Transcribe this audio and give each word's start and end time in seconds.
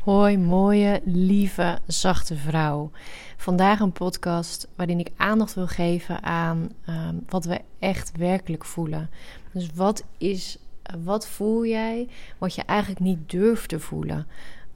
Hoi, 0.00 0.38
mooie, 0.38 1.00
lieve, 1.04 1.78
zachte 1.86 2.36
vrouw. 2.36 2.90
Vandaag 3.36 3.80
een 3.80 3.92
podcast 3.92 4.68
waarin 4.76 4.98
ik 4.98 5.10
aandacht 5.16 5.54
wil 5.54 5.66
geven 5.66 6.22
aan 6.22 6.68
ehm, 6.84 7.14
wat 7.28 7.44
we 7.44 7.60
echt 7.78 8.16
werkelijk 8.16 8.64
voelen. 8.64 9.10
Dus 9.52 9.68
wat 9.74 10.04
is, 10.18 10.58
wat 11.04 11.28
voel 11.28 11.66
jij 11.66 12.08
wat 12.38 12.54
je 12.54 12.62
eigenlijk 12.62 13.00
niet 13.00 13.30
durft 13.30 13.68
te 13.68 13.80
voelen? 13.80 14.26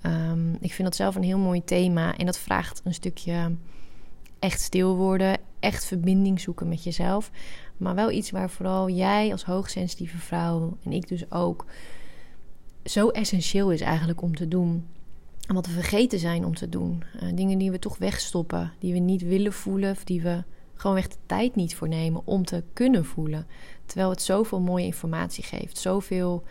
Ehm, 0.00 0.52
ik 0.52 0.72
vind 0.72 0.88
dat 0.88 0.96
zelf 0.96 1.14
een 1.14 1.22
heel 1.22 1.38
mooi 1.38 1.64
thema 1.64 2.16
en 2.16 2.26
dat 2.26 2.38
vraagt 2.38 2.80
een 2.84 2.94
stukje 2.94 3.56
echt 4.38 4.60
stil 4.60 4.96
worden, 4.96 5.38
echt 5.60 5.84
verbinding 5.84 6.40
zoeken 6.40 6.68
met 6.68 6.84
jezelf. 6.84 7.30
Maar 7.76 7.94
wel 7.94 8.10
iets 8.10 8.30
waar 8.30 8.50
vooral 8.50 8.90
jij 8.90 9.32
als 9.32 9.44
hoogsensitieve 9.44 10.18
vrouw 10.18 10.76
en 10.82 10.92
ik 10.92 11.08
dus 11.08 11.30
ook 11.30 11.66
zo 12.84 13.08
essentieel 13.08 13.72
is 13.72 13.80
eigenlijk 13.80 14.22
om 14.22 14.34
te 14.34 14.48
doen. 14.48 14.86
Wat 15.46 15.66
we 15.66 15.72
vergeten 15.72 16.18
zijn 16.18 16.44
om 16.44 16.54
te 16.54 16.68
doen. 16.68 17.02
Uh, 17.22 17.28
dingen 17.34 17.58
die 17.58 17.70
we 17.70 17.78
toch 17.78 17.98
wegstoppen, 17.98 18.72
die 18.78 18.92
we 18.92 18.98
niet 18.98 19.22
willen 19.22 19.52
voelen, 19.52 19.90
of 19.90 20.04
die 20.04 20.22
we 20.22 20.42
gewoon 20.74 20.96
echt 20.96 21.12
de 21.12 21.18
tijd 21.26 21.54
niet 21.54 21.74
voor 21.74 21.88
nemen 21.88 22.22
om 22.24 22.44
te 22.44 22.62
kunnen 22.72 23.04
voelen. 23.04 23.46
Terwijl 23.86 24.10
het 24.10 24.22
zoveel 24.22 24.60
mooie 24.60 24.84
informatie 24.84 25.44
geeft, 25.44 25.78
zoveel 25.78 26.44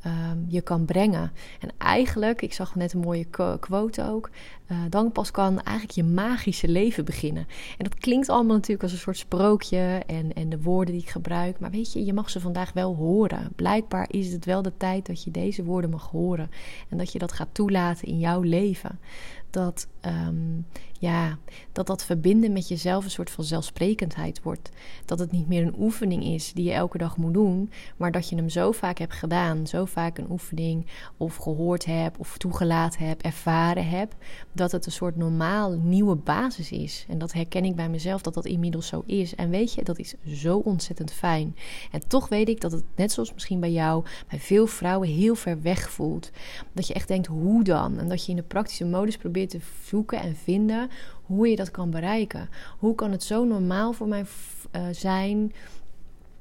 Ehm, 0.00 0.38
je 0.46 0.60
kan 0.60 0.84
brengen. 0.84 1.32
En 1.60 1.70
eigenlijk, 1.78 2.42
ik 2.42 2.52
zag 2.52 2.74
net 2.74 2.92
een 2.92 3.00
mooie 3.00 3.26
quote 3.60 4.08
ook, 4.08 4.30
uh, 4.68 4.78
dan 4.88 5.12
pas 5.12 5.30
kan 5.30 5.60
eigenlijk 5.60 5.96
je 5.96 6.04
magische 6.04 6.68
leven 6.68 7.04
beginnen. 7.04 7.46
En 7.78 7.84
dat 7.84 7.94
klinkt 7.94 8.28
allemaal 8.28 8.56
natuurlijk 8.56 8.82
als 8.82 8.92
een 8.92 8.98
soort 8.98 9.18
sprookje 9.18 10.02
en, 10.06 10.32
en 10.32 10.48
de 10.48 10.62
woorden 10.62 10.94
die 10.94 11.02
ik 11.02 11.10
gebruik. 11.10 11.60
Maar 11.60 11.70
weet 11.70 11.92
je, 11.92 12.04
je 12.04 12.12
mag 12.12 12.30
ze 12.30 12.40
vandaag 12.40 12.72
wel 12.72 12.94
horen. 12.94 13.52
Blijkbaar 13.56 14.06
is 14.10 14.32
het 14.32 14.44
wel 14.44 14.62
de 14.62 14.72
tijd 14.76 15.06
dat 15.06 15.24
je 15.24 15.30
deze 15.30 15.64
woorden 15.64 15.90
mag 15.90 16.10
horen. 16.10 16.50
En 16.88 16.98
dat 16.98 17.12
je 17.12 17.18
dat 17.18 17.32
gaat 17.32 17.48
toelaten 17.52 18.08
in 18.08 18.18
jouw 18.18 18.40
leven 18.40 18.98
dat, 19.50 19.86
um, 20.06 20.66
ja, 21.00 21.38
dat 21.72 21.86
dat 21.86 22.04
verbinden 22.04 22.52
met 22.52 22.68
jezelf 22.68 23.04
een 23.04 23.10
soort 23.10 23.30
van 23.30 23.44
zelfsprekendheid 23.44 24.42
wordt. 24.42 24.70
Dat 25.04 25.18
het 25.18 25.32
niet 25.32 25.48
meer 25.48 25.66
een 25.66 25.78
oefening 25.78 26.24
is 26.24 26.52
die 26.52 26.64
je 26.64 26.72
elke 26.72 26.98
dag 26.98 27.16
moet 27.16 27.34
doen, 27.34 27.70
maar 27.96 28.10
dat 28.12 28.28
je 28.28 28.36
hem 28.36 28.48
zo 28.48 28.72
vaak 28.72 28.98
hebt 28.98 29.12
gedaan, 29.12 29.66
zo 29.66 29.84
vaak 29.84 30.18
een 30.18 30.30
oefening 30.30 30.86
of 31.16 31.36
gehoord 31.36 31.84
hebt 31.84 32.18
of 32.18 32.38
toegelaten 32.38 33.06
hebt, 33.06 33.22
ervaren 33.22 33.88
hebt, 33.88 34.14
dat 34.52 34.72
het 34.72 34.86
een 34.86 34.92
soort 34.92 35.16
normaal 35.16 35.72
nieuwe 35.72 36.14
basis 36.14 36.70
is. 36.72 37.06
En 37.08 37.18
dat 37.18 37.32
herken 37.32 37.64
ik 37.64 37.76
bij 37.76 37.88
mezelf 37.88 38.22
dat 38.22 38.34
dat 38.34 38.46
inmiddels 38.46 38.86
zo 38.86 39.02
is. 39.06 39.34
En 39.34 39.50
weet 39.50 39.74
je, 39.74 39.84
dat 39.84 39.98
is 39.98 40.14
zo 40.26 40.56
ontzettend 40.56 41.12
fijn. 41.12 41.56
En 41.90 42.08
toch 42.08 42.28
weet 42.28 42.48
ik 42.48 42.60
dat 42.60 42.72
het 42.72 42.84
net 42.96 43.12
zoals 43.12 43.32
misschien 43.32 43.60
bij 43.60 43.72
jou, 43.72 44.04
bij 44.28 44.38
veel 44.38 44.66
vrouwen 44.66 45.08
heel 45.08 45.34
ver 45.34 45.62
weg 45.62 45.90
voelt. 45.90 46.30
Dat 46.72 46.86
je 46.86 46.94
echt 46.94 47.08
denkt, 47.08 47.26
hoe 47.26 47.64
dan? 47.64 47.98
En 47.98 48.08
dat 48.08 48.24
je 48.24 48.30
in 48.30 48.36
de 48.36 48.42
praktische 48.42 48.84
modus 48.84 49.16
probeert 49.16 49.50
te 49.50 49.60
zoeken 49.84 50.20
en 50.20 50.36
vinden 50.36 50.89
hoe 51.22 51.48
je 51.48 51.56
dat 51.56 51.70
kan 51.70 51.90
bereiken. 51.90 52.48
Hoe 52.78 52.94
kan 52.94 53.10
het 53.10 53.22
zo 53.22 53.44
normaal 53.44 53.92
voor 53.92 54.08
mij 54.08 54.24
uh, 54.76 54.82
zijn 54.90 55.52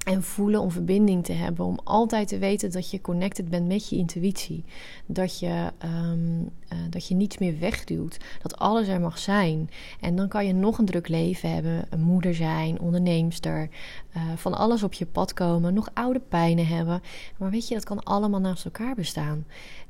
en 0.10 0.24
voelen 0.24 0.62
om 0.62 0.72
verbinding 0.72 1.24
te 1.24 1.34
hebben. 1.34 1.66
Om 1.66 1.80
altijd 1.84 2.28
te 2.28 2.38
weten 2.38 2.72
dat 2.72 2.92
je 2.92 3.02
connected 3.02 3.50
bent 3.50 3.68
met 3.68 3.90
je 3.90 3.96
intuïtie. 3.96 4.64
Dat 5.06 5.40
je, 5.40 5.72
um, 5.84 6.40
uh, 6.40 6.80
dat 6.90 7.08
je 7.08 7.16
niets 7.16 7.38
meer 7.38 7.60
wegduwt. 7.60 8.18
Dat 8.42 8.58
alles 8.58 8.88
er 8.88 9.00
mag 9.00 9.18
zijn. 9.18 9.70
En 10.00 10.16
dan 10.16 10.28
kan 10.28 10.46
je 10.46 10.54
nog 10.54 10.78
een 10.78 10.86
druk 10.86 11.08
leven 11.08 11.54
hebben. 11.54 11.86
Een 11.90 12.02
moeder 12.02 12.36
zijn, 12.36 12.80
onderneemster. 12.80 13.70
Uh, 14.18 14.24
van 14.36 14.54
alles 14.54 14.84
op 14.84 14.94
je 14.94 15.06
pad 15.06 15.34
komen. 15.34 15.74
Nog 15.74 15.90
oude 15.94 16.20
pijnen 16.20 16.68
hebben. 16.68 17.02
Maar 17.38 17.50
weet 17.50 17.68
je, 17.68 17.74
dat 17.74 17.84
kan 17.86 18.04
allemaal 18.04 18.40
naast 18.40 18.66
elkaar 18.66 18.96
bestaan. 18.96 19.46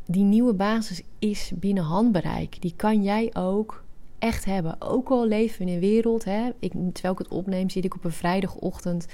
Die 0.05 0.23
nieuwe 0.23 0.53
basis 0.53 1.01
is 1.19 1.51
binnen 1.55 1.83
handbereik. 1.83 2.61
Die 2.61 2.73
kan 2.75 3.03
jij 3.03 3.29
ook 3.33 3.83
echt 4.19 4.45
hebben. 4.45 4.81
Ook 4.81 5.09
al 5.09 5.27
leven 5.27 5.57
we 5.57 5.71
in 5.71 5.73
een 5.73 5.79
wereld, 5.79 6.23
hè, 6.23 6.49
ik, 6.59 6.71
terwijl 6.71 7.13
ik 7.13 7.19
het 7.19 7.27
opneem, 7.27 7.69
zit 7.69 7.85
ik 7.85 7.95
op 7.95 8.03
een 8.03 8.11
vrijdagochtend 8.11 9.05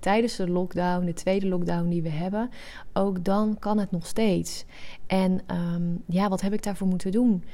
tijdens 0.00 0.36
de 0.36 0.48
lockdown, 0.48 1.04
de 1.04 1.12
tweede 1.12 1.48
lockdown 1.48 1.88
die 1.88 2.02
we 2.02 2.08
hebben. 2.08 2.50
Ook 2.92 3.24
dan 3.24 3.56
kan 3.58 3.78
het 3.78 3.90
nog 3.90 4.06
steeds. 4.06 4.64
En 5.06 5.40
um, 5.50 6.02
ja, 6.06 6.28
wat 6.28 6.40
heb 6.40 6.52
ik 6.52 6.62
daarvoor 6.62 6.86
moeten 6.86 7.12
doen? 7.12 7.44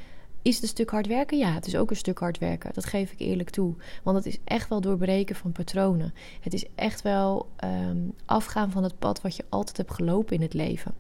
Is 0.43 0.55
het 0.55 0.63
een 0.63 0.69
stuk 0.69 0.91
hard 0.91 1.07
werken? 1.07 1.39
Ja, 1.39 1.53
het 1.53 1.67
is 1.67 1.77
ook 1.77 1.91
een 1.91 1.97
stuk 1.97 2.19
hard 2.19 2.39
werken. 2.39 2.71
Dat 2.75 2.85
geef 2.85 3.13
ik 3.13 3.21
eerlijk 3.21 3.51
toe. 3.51 3.75
Want 4.03 4.17
het 4.17 4.27
is 4.27 4.39
echt 4.45 4.69
wel 4.69 4.81
doorbreken 4.81 5.37
van 5.37 5.53
patronen. 5.53 6.15
Het 6.41 6.55
is 6.55 6.65
echt 6.75 7.03
wel 7.03 7.49
um, 7.65 8.15
afgaan 8.25 8.71
van 8.71 8.83
het 8.83 8.99
pad 8.99 9.21
wat 9.21 9.37
je 9.37 9.45
altijd 9.49 9.77
hebt 9.77 9.93
gelopen 9.93 10.37
in 10.37 10.43
het 10.43 10.55
leven. 10.55 10.95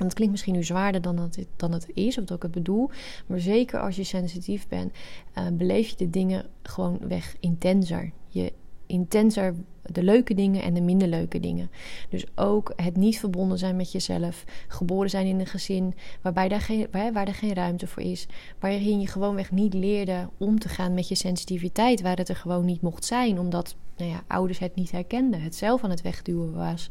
En 0.00 0.06
dat 0.06 0.14
klinkt 0.14 0.32
misschien 0.32 0.54
nu 0.54 0.64
zwaarder 0.64 1.02
dan 1.02 1.18
het, 1.18 1.46
dan 1.56 1.72
het 1.72 1.86
is, 1.94 2.18
of 2.18 2.24
dat 2.24 2.36
ik 2.36 2.42
het 2.42 2.52
bedoel. 2.52 2.90
Maar 3.26 3.40
zeker 3.40 3.80
als 3.80 3.96
je 3.96 4.04
sensitief 4.04 4.68
bent, 4.68 4.92
uh, 5.38 5.46
beleef 5.52 5.88
je 5.88 5.96
de 5.96 6.10
dingen 6.10 6.46
gewoon 6.62 6.98
weg 7.08 7.36
intenser. 7.40 8.12
Je 8.28 8.52
intenser 8.86 9.54
de 9.82 10.02
leuke 10.02 10.34
dingen 10.34 10.62
en 10.62 10.74
de 10.74 10.80
minder 10.80 11.08
leuke 11.08 11.40
dingen. 11.40 11.70
Dus 12.08 12.26
ook 12.34 12.72
het 12.76 12.96
niet 12.96 13.18
verbonden 13.18 13.58
zijn 13.58 13.76
met 13.76 13.92
jezelf. 13.92 14.44
Geboren 14.68 15.10
zijn 15.10 15.26
in 15.26 15.40
een 15.40 15.46
gezin 15.46 15.94
waarbij 16.22 16.48
daar 16.48 16.60
geen, 16.60 16.86
waar, 16.90 17.12
waar 17.12 17.26
er 17.26 17.34
geen 17.34 17.54
ruimte 17.54 17.86
voor 17.86 18.02
is. 18.02 18.26
Waarin 18.58 19.00
je 19.00 19.06
gewoonweg 19.06 19.50
niet 19.50 19.74
leerde 19.74 20.28
om 20.36 20.58
te 20.58 20.68
gaan 20.68 20.94
met 20.94 21.08
je 21.08 21.14
sensitiviteit. 21.14 22.00
Waar 22.00 22.16
het 22.16 22.28
er 22.28 22.36
gewoon 22.36 22.64
niet 22.64 22.82
mocht 22.82 23.04
zijn. 23.04 23.38
Omdat 23.38 23.76
nou 23.96 24.10
ja, 24.10 24.22
ouders 24.26 24.58
het 24.58 24.74
niet 24.74 24.90
herkenden. 24.90 25.42
Het 25.42 25.54
zelf 25.54 25.84
aan 25.84 25.90
het 25.90 26.02
wegduwen 26.02 26.54
was. 26.54 26.90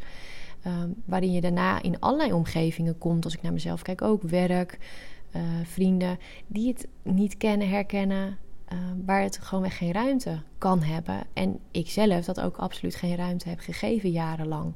Um, 0.67 0.95
waarin 1.05 1.31
je 1.31 1.41
daarna 1.41 1.81
in 1.81 1.99
allerlei 1.99 2.33
omgevingen 2.33 2.97
komt. 2.97 3.23
Als 3.23 3.33
ik 3.33 3.41
naar 3.41 3.53
mezelf 3.53 3.81
kijk, 3.81 4.01
ook 4.01 4.21
werk, 4.21 4.77
uh, 5.35 5.41
vrienden 5.63 6.17
die 6.47 6.67
het 6.67 6.87
niet 7.01 7.37
kennen, 7.37 7.69
herkennen. 7.69 8.37
Uh, 8.73 8.79
waar 9.05 9.21
het 9.21 9.39
gewoonweg 9.41 9.77
geen 9.77 9.91
ruimte 9.91 10.41
kan 10.57 10.81
hebben. 10.81 11.19
En 11.33 11.59
ik 11.71 11.89
zelf 11.89 12.25
dat 12.25 12.39
ook 12.39 12.57
absoluut 12.57 12.95
geen 12.95 13.15
ruimte 13.15 13.49
heb 13.49 13.59
gegeven 13.59 14.11
jarenlang. 14.11 14.73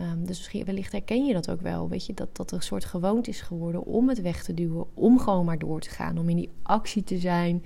Um, 0.00 0.26
dus 0.26 0.38
misschien, 0.38 0.64
wellicht 0.64 0.92
herken 0.92 1.24
je 1.24 1.32
dat 1.32 1.50
ook 1.50 1.60
wel. 1.60 1.88
Weet 1.88 2.06
je, 2.06 2.14
dat 2.14 2.36
dat 2.36 2.52
een 2.52 2.62
soort 2.62 2.84
gewoonte 2.84 3.30
is 3.30 3.40
geworden 3.40 3.84
om 3.84 4.08
het 4.08 4.20
weg 4.20 4.42
te 4.42 4.54
duwen. 4.54 4.86
Om 4.94 5.18
gewoon 5.18 5.44
maar 5.44 5.58
door 5.58 5.80
te 5.80 5.90
gaan. 5.90 6.18
Om 6.18 6.28
in 6.28 6.36
die 6.36 6.50
actie 6.62 7.04
te 7.04 7.18
zijn. 7.18 7.64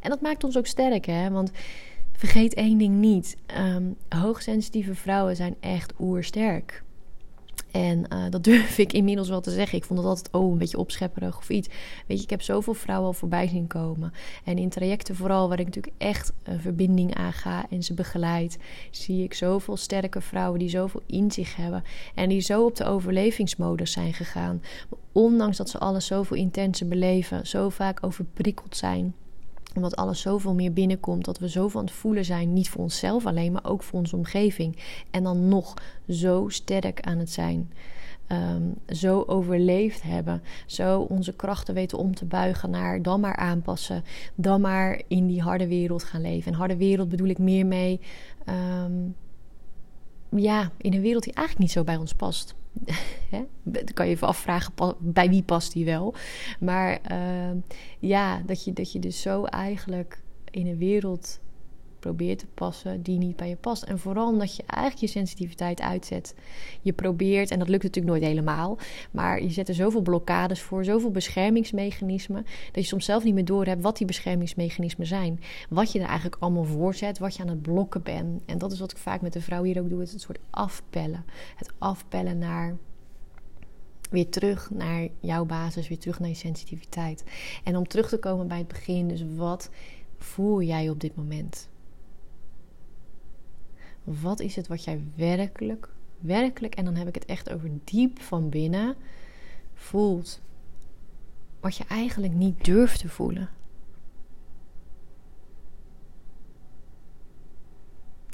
En 0.00 0.10
dat 0.10 0.20
maakt 0.20 0.44
ons 0.44 0.58
ook 0.58 0.66
sterk, 0.66 1.06
hè? 1.06 1.30
Want 1.30 1.50
Vergeet 2.16 2.54
één 2.54 2.78
ding 2.78 2.94
niet. 2.94 3.36
Um, 3.58 3.96
hoogsensitieve 4.08 4.94
vrouwen 4.94 5.36
zijn 5.36 5.56
echt 5.60 5.92
oersterk. 5.98 6.84
En 7.70 8.04
uh, 8.12 8.24
dat 8.30 8.44
durf 8.44 8.78
ik 8.78 8.92
inmiddels 8.92 9.28
wel 9.28 9.40
te 9.40 9.50
zeggen. 9.50 9.78
Ik 9.78 9.84
vond 9.84 9.98
het 9.98 10.08
altijd 10.08 10.28
oh, 10.32 10.52
een 10.52 10.58
beetje 10.58 10.78
opschepperig 10.78 11.38
of 11.38 11.48
iets. 11.48 11.68
Weet 12.06 12.16
je, 12.16 12.22
ik 12.22 12.30
heb 12.30 12.42
zoveel 12.42 12.74
vrouwen 12.74 13.06
al 13.06 13.12
voorbij 13.12 13.48
zien 13.48 13.66
komen. 13.66 14.12
En 14.44 14.58
in 14.58 14.68
trajecten 14.68 15.16
vooral, 15.16 15.48
waar 15.48 15.58
ik 15.58 15.64
natuurlijk 15.64 15.94
echt 15.98 16.32
een 16.42 16.60
verbinding 16.60 17.14
aanga 17.14 17.66
en 17.70 17.82
ze 17.82 17.94
begeleid, 17.94 18.58
zie 18.90 19.22
ik 19.22 19.34
zoveel 19.34 19.76
sterke 19.76 20.20
vrouwen 20.20 20.58
die 20.58 20.68
zoveel 20.68 21.02
in 21.06 21.30
zich 21.30 21.56
hebben. 21.56 21.84
En 22.14 22.28
die 22.28 22.40
zo 22.40 22.64
op 22.64 22.76
de 22.76 22.84
overlevingsmodus 22.84 23.92
zijn 23.92 24.14
gegaan. 24.14 24.62
Ondanks 25.12 25.56
dat 25.56 25.70
ze 25.70 25.78
alles 25.78 26.06
zoveel 26.06 26.36
intenser 26.36 26.88
beleven, 26.88 27.46
zo 27.46 27.68
vaak 27.68 27.98
overprikkeld 28.04 28.76
zijn 28.76 29.14
omdat 29.76 29.96
alles 29.96 30.20
zoveel 30.20 30.54
meer 30.54 30.72
binnenkomt, 30.72 31.24
dat 31.24 31.38
we 31.38 31.48
zoveel 31.48 31.80
aan 31.80 31.86
het 31.86 31.94
voelen 31.94 32.24
zijn, 32.24 32.52
niet 32.52 32.68
voor 32.68 32.82
onszelf 32.82 33.26
alleen, 33.26 33.52
maar 33.52 33.64
ook 33.64 33.82
voor 33.82 33.98
onze 33.98 34.16
omgeving. 34.16 34.76
En 35.10 35.22
dan 35.22 35.48
nog 35.48 35.74
zo 36.08 36.48
sterk 36.48 37.00
aan 37.00 37.18
het 37.18 37.30
zijn. 37.30 37.70
Um, 38.32 38.74
zo 38.88 39.24
overleefd 39.26 40.02
hebben, 40.02 40.42
zo 40.66 41.00
onze 41.00 41.32
krachten 41.32 41.74
weten 41.74 41.98
om 41.98 42.14
te 42.14 42.24
buigen 42.24 42.70
naar 42.70 43.02
dan 43.02 43.20
maar 43.20 43.36
aanpassen, 43.36 44.04
dan 44.34 44.60
maar 44.60 45.02
in 45.08 45.26
die 45.26 45.42
harde 45.42 45.66
wereld 45.66 46.04
gaan 46.04 46.20
leven. 46.20 46.52
En 46.52 46.58
harde 46.58 46.76
wereld 46.76 47.08
bedoel 47.08 47.28
ik 47.28 47.38
meer 47.38 47.66
mee, 47.66 48.00
um, 48.84 49.14
ja, 50.30 50.70
in 50.76 50.94
een 50.94 51.00
wereld 51.00 51.22
die 51.22 51.32
eigenlijk 51.32 51.66
niet 51.66 51.76
zo 51.76 51.84
bij 51.84 51.96
ons 51.96 52.14
past. 52.14 52.54
Dan 53.62 53.84
kan 53.94 54.06
je 54.06 54.12
even 54.12 54.26
afvragen 54.26 54.72
bij 54.98 55.28
wie 55.28 55.42
past 55.42 55.72
die 55.72 55.84
wel. 55.84 56.14
Maar 56.60 56.98
uh, 57.12 57.50
ja, 57.98 58.42
dat 58.46 58.64
je, 58.64 58.72
dat 58.72 58.92
je 58.92 58.98
dus 58.98 59.20
zo 59.20 59.44
eigenlijk 59.44 60.22
in 60.50 60.66
een 60.66 60.78
wereld 60.78 61.40
probeert 62.06 62.38
te 62.38 62.46
passen 62.54 63.02
die 63.02 63.18
niet 63.18 63.36
bij 63.36 63.48
je 63.48 63.56
past. 63.56 63.82
En 63.82 63.98
vooral 63.98 64.28
omdat 64.28 64.56
je 64.56 64.62
eigenlijk 64.66 65.00
je 65.00 65.18
sensitiviteit 65.18 65.80
uitzet. 65.80 66.34
Je 66.82 66.92
probeert, 66.92 67.50
en 67.50 67.58
dat 67.58 67.68
lukt 67.68 67.82
natuurlijk 67.82 68.14
nooit 68.14 68.26
helemaal, 68.26 68.78
maar 69.10 69.42
je 69.42 69.50
zet 69.50 69.68
er 69.68 69.74
zoveel 69.74 70.00
blokkades 70.00 70.60
voor, 70.60 70.84
zoveel 70.84 71.10
beschermingsmechanismen, 71.10 72.46
dat 72.72 72.82
je 72.82 72.88
soms 72.88 73.04
zelf 73.04 73.24
niet 73.24 73.34
meer 73.34 73.44
door 73.44 73.64
hebt 73.64 73.82
wat 73.82 73.96
die 73.96 74.06
beschermingsmechanismen 74.06 75.06
zijn. 75.06 75.40
Wat 75.68 75.92
je 75.92 75.98
er 75.98 76.06
eigenlijk 76.06 76.42
allemaal 76.42 76.64
voor 76.64 76.94
zet, 76.94 77.18
wat 77.18 77.36
je 77.36 77.42
aan 77.42 77.48
het 77.48 77.62
blokken 77.62 78.02
bent. 78.02 78.42
En 78.46 78.58
dat 78.58 78.72
is 78.72 78.80
wat 78.80 78.90
ik 78.90 78.98
vaak 78.98 79.20
met 79.20 79.32
de 79.32 79.40
vrouw 79.40 79.62
hier 79.62 79.80
ook 79.80 79.88
doe, 79.88 80.00
het 80.00 80.12
een 80.12 80.20
soort 80.20 80.38
afpellen. 80.50 81.24
Het 81.56 81.72
afpellen 81.78 82.38
naar 82.38 82.76
weer 84.10 84.28
terug 84.28 84.70
naar 84.70 85.08
jouw 85.20 85.44
basis, 85.44 85.88
weer 85.88 85.98
terug 85.98 86.20
naar 86.20 86.28
je 86.28 86.34
sensitiviteit. 86.34 87.24
En 87.64 87.76
om 87.76 87.88
terug 87.88 88.08
te 88.08 88.18
komen 88.18 88.48
bij 88.48 88.58
het 88.58 88.68
begin, 88.68 89.08
dus 89.08 89.24
wat 89.36 89.70
voel 90.18 90.62
jij 90.62 90.90
op 90.90 91.00
dit 91.00 91.16
moment? 91.16 91.68
Wat 94.06 94.40
is 94.40 94.56
het 94.56 94.66
wat 94.66 94.84
jij 94.84 95.00
werkelijk, 95.14 95.88
werkelijk, 96.18 96.74
en 96.74 96.84
dan 96.84 96.94
heb 96.94 97.08
ik 97.08 97.14
het 97.14 97.24
echt 97.24 97.50
over 97.50 97.70
diep 97.84 98.20
van 98.20 98.48
binnen, 98.48 98.96
voelt? 99.74 100.40
wat 101.66 101.76
je 101.76 101.84
eigenlijk 101.88 102.32
niet 102.32 102.64
durft 102.64 103.00
te 103.00 103.08
voelen. 103.08 103.48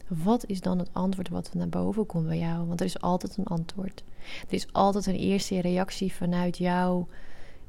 Wat 0.09 0.47
is 0.47 0.61
dan 0.61 0.79
het 0.79 0.89
antwoord 0.93 1.29
wat 1.29 1.55
naar 1.55 1.69
boven 1.69 2.07
komt 2.07 2.27
bij 2.27 2.39
jou? 2.39 2.67
Want 2.67 2.81
er 2.81 2.87
is 2.87 3.01
altijd 3.01 3.37
een 3.37 3.47
antwoord. 3.47 4.05
Er 4.49 4.55
is 4.55 4.73
altijd 4.73 5.07
een 5.07 5.15
eerste 5.15 5.61
reactie 5.61 6.13
vanuit 6.13 6.59
jouw 6.59 7.09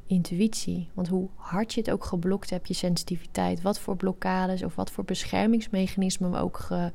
intuïtie. 0.07 0.89
Want 0.93 1.07
hoe 1.07 1.29
hard 1.35 1.73
je 1.73 1.79
het 1.79 1.91
ook 1.91 2.05
geblokt 2.05 2.49
hebt, 2.49 2.67
je 2.67 2.73
sensitiviteit, 2.73 3.61
wat 3.61 3.79
voor 3.79 3.95
blokkades 3.95 4.63
of 4.63 4.75
wat 4.75 4.91
voor 4.91 5.03
beschermingsmechanismen 5.03 6.35
ook 6.35 6.57
ge, 6.57 6.91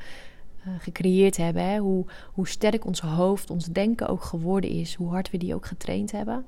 gecreëerd 0.79 1.37
hebben, 1.37 1.63
hè? 1.63 1.79
Hoe, 1.79 2.07
hoe 2.33 2.49
sterk 2.49 2.87
ons 2.87 3.01
hoofd, 3.01 3.51
ons 3.51 3.65
denken 3.65 4.09
ook 4.09 4.23
geworden 4.23 4.71
is, 4.71 4.95
hoe 4.95 5.09
hard 5.11 5.31
we 5.31 5.39
die 5.39 5.55
ook 5.55 5.67
getraind 5.67 6.13
hebben. 6.13 6.45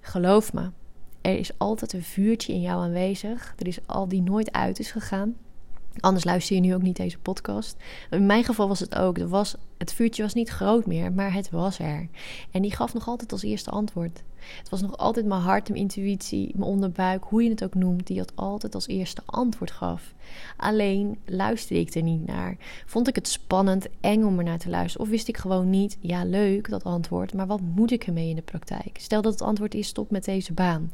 Geloof 0.00 0.52
me, 0.52 0.70
er 1.20 1.38
is 1.38 1.58
altijd 1.58 1.92
een 1.92 2.02
vuurtje 2.02 2.52
in 2.52 2.60
jou 2.60 2.82
aanwezig. 2.82 3.54
Er 3.58 3.66
is 3.66 3.86
al 3.86 4.08
die 4.08 4.22
nooit 4.22 4.52
uit 4.52 4.78
is 4.78 4.90
gegaan. 4.90 5.36
Anders 6.00 6.24
luister 6.24 6.56
je 6.56 6.62
nu 6.62 6.74
ook 6.74 6.82
niet 6.82 6.96
deze 6.96 7.18
podcast. 7.18 7.76
In 8.10 8.26
mijn 8.26 8.44
geval 8.44 8.68
was 8.68 8.80
het 8.80 8.94
ook. 8.94 9.18
Was, 9.18 9.54
het 9.78 9.92
vuurtje 9.92 10.22
was 10.22 10.34
niet 10.34 10.48
groot 10.48 10.86
meer, 10.86 11.12
maar 11.12 11.32
het 11.32 11.50
was 11.50 11.78
er. 11.78 12.08
En 12.50 12.62
die 12.62 12.74
gaf 12.74 12.94
nog 12.94 13.08
altijd 13.08 13.32
als 13.32 13.42
eerste 13.42 13.70
antwoord. 13.70 14.22
Het 14.58 14.68
was 14.68 14.80
nog 14.80 14.96
altijd 14.96 15.26
mijn 15.26 15.40
hart, 15.40 15.68
mijn 15.68 15.80
intuïtie, 15.80 16.52
mijn 16.54 16.70
onderbuik, 16.70 17.24
hoe 17.24 17.42
je 17.42 17.50
het 17.50 17.64
ook 17.64 17.74
noemt, 17.74 18.06
die 18.06 18.18
het 18.18 18.36
altijd 18.36 18.74
als 18.74 18.86
eerste 18.86 19.22
antwoord 19.24 19.70
gaf. 19.70 20.14
Alleen 20.56 21.18
luisterde 21.26 21.80
ik 21.80 21.94
er 21.94 22.02
niet 22.02 22.26
naar. 22.26 22.56
Vond 22.86 23.08
ik 23.08 23.14
het 23.14 23.28
spannend, 23.28 23.86
eng 24.00 24.22
om 24.22 24.38
er 24.38 24.44
naar 24.44 24.58
te 24.58 24.70
luisteren? 24.70 25.06
Of 25.06 25.12
wist 25.12 25.28
ik 25.28 25.36
gewoon 25.36 25.70
niet, 25.70 25.96
ja 26.00 26.24
leuk 26.24 26.68
dat 26.68 26.84
antwoord, 26.84 27.34
maar 27.34 27.46
wat 27.46 27.60
moet 27.60 27.90
ik 27.90 28.06
ermee 28.06 28.28
in 28.28 28.36
de 28.36 28.42
praktijk? 28.42 28.98
Stel 29.00 29.22
dat 29.22 29.32
het 29.32 29.42
antwoord 29.42 29.74
is, 29.74 29.86
stop 29.86 30.10
met 30.10 30.24
deze 30.24 30.52
baan. 30.52 30.90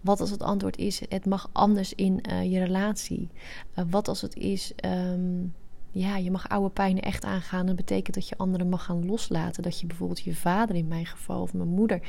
Wat 0.00 0.20
als 0.20 0.30
het 0.30 0.42
antwoord 0.42 0.76
is, 0.76 1.00
het 1.08 1.26
mag 1.26 1.50
anders 1.52 1.94
in 1.94 2.24
uh, 2.30 2.52
je 2.52 2.58
relatie? 2.58 3.28
Uh, 3.78 3.84
wat 3.90 4.08
als 4.08 4.20
het 4.20 4.36
is, 4.36 4.72
um, 4.84 5.54
ja, 5.92 6.16
je 6.16 6.30
mag 6.30 6.48
oude 6.48 6.68
pijnen 6.68 7.02
echt 7.02 7.24
aangaan. 7.24 7.66
Dat 7.66 7.76
betekent 7.76 8.14
dat 8.14 8.28
je 8.28 8.36
anderen 8.36 8.68
mag 8.68 8.84
gaan 8.84 9.06
loslaten. 9.06 9.62
Dat 9.62 9.80
je 9.80 9.86
bijvoorbeeld 9.86 10.20
je 10.20 10.34
vader 10.34 10.76
in 10.76 10.88
mijn 10.88 11.06
geval 11.06 11.42
of 11.42 11.54
mijn 11.54 11.68
moeder 11.68 12.00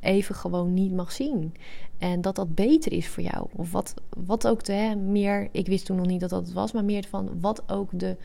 even 0.00 0.34
gewoon 0.34 0.74
niet 0.74 0.92
mag 0.92 1.12
zien. 1.12 1.54
En 1.98 2.20
dat 2.20 2.36
dat 2.36 2.54
beter 2.54 2.92
is 2.92 3.08
voor 3.08 3.22
jou. 3.22 3.48
Of 3.52 3.72
wat, 3.72 3.94
wat 4.26 4.46
ook 4.46 4.64
de 4.64 4.72
hè, 4.72 4.94
meer, 4.94 5.48
ik 5.52 5.66
wist 5.66 5.84
toen 5.86 5.96
nog 5.96 6.06
niet 6.06 6.20
dat 6.20 6.30
dat 6.30 6.52
was, 6.52 6.72
maar 6.72 6.84
meer 6.84 7.04
van 7.08 7.40
wat 7.40 7.62
ook 7.70 7.88
de 7.92 8.16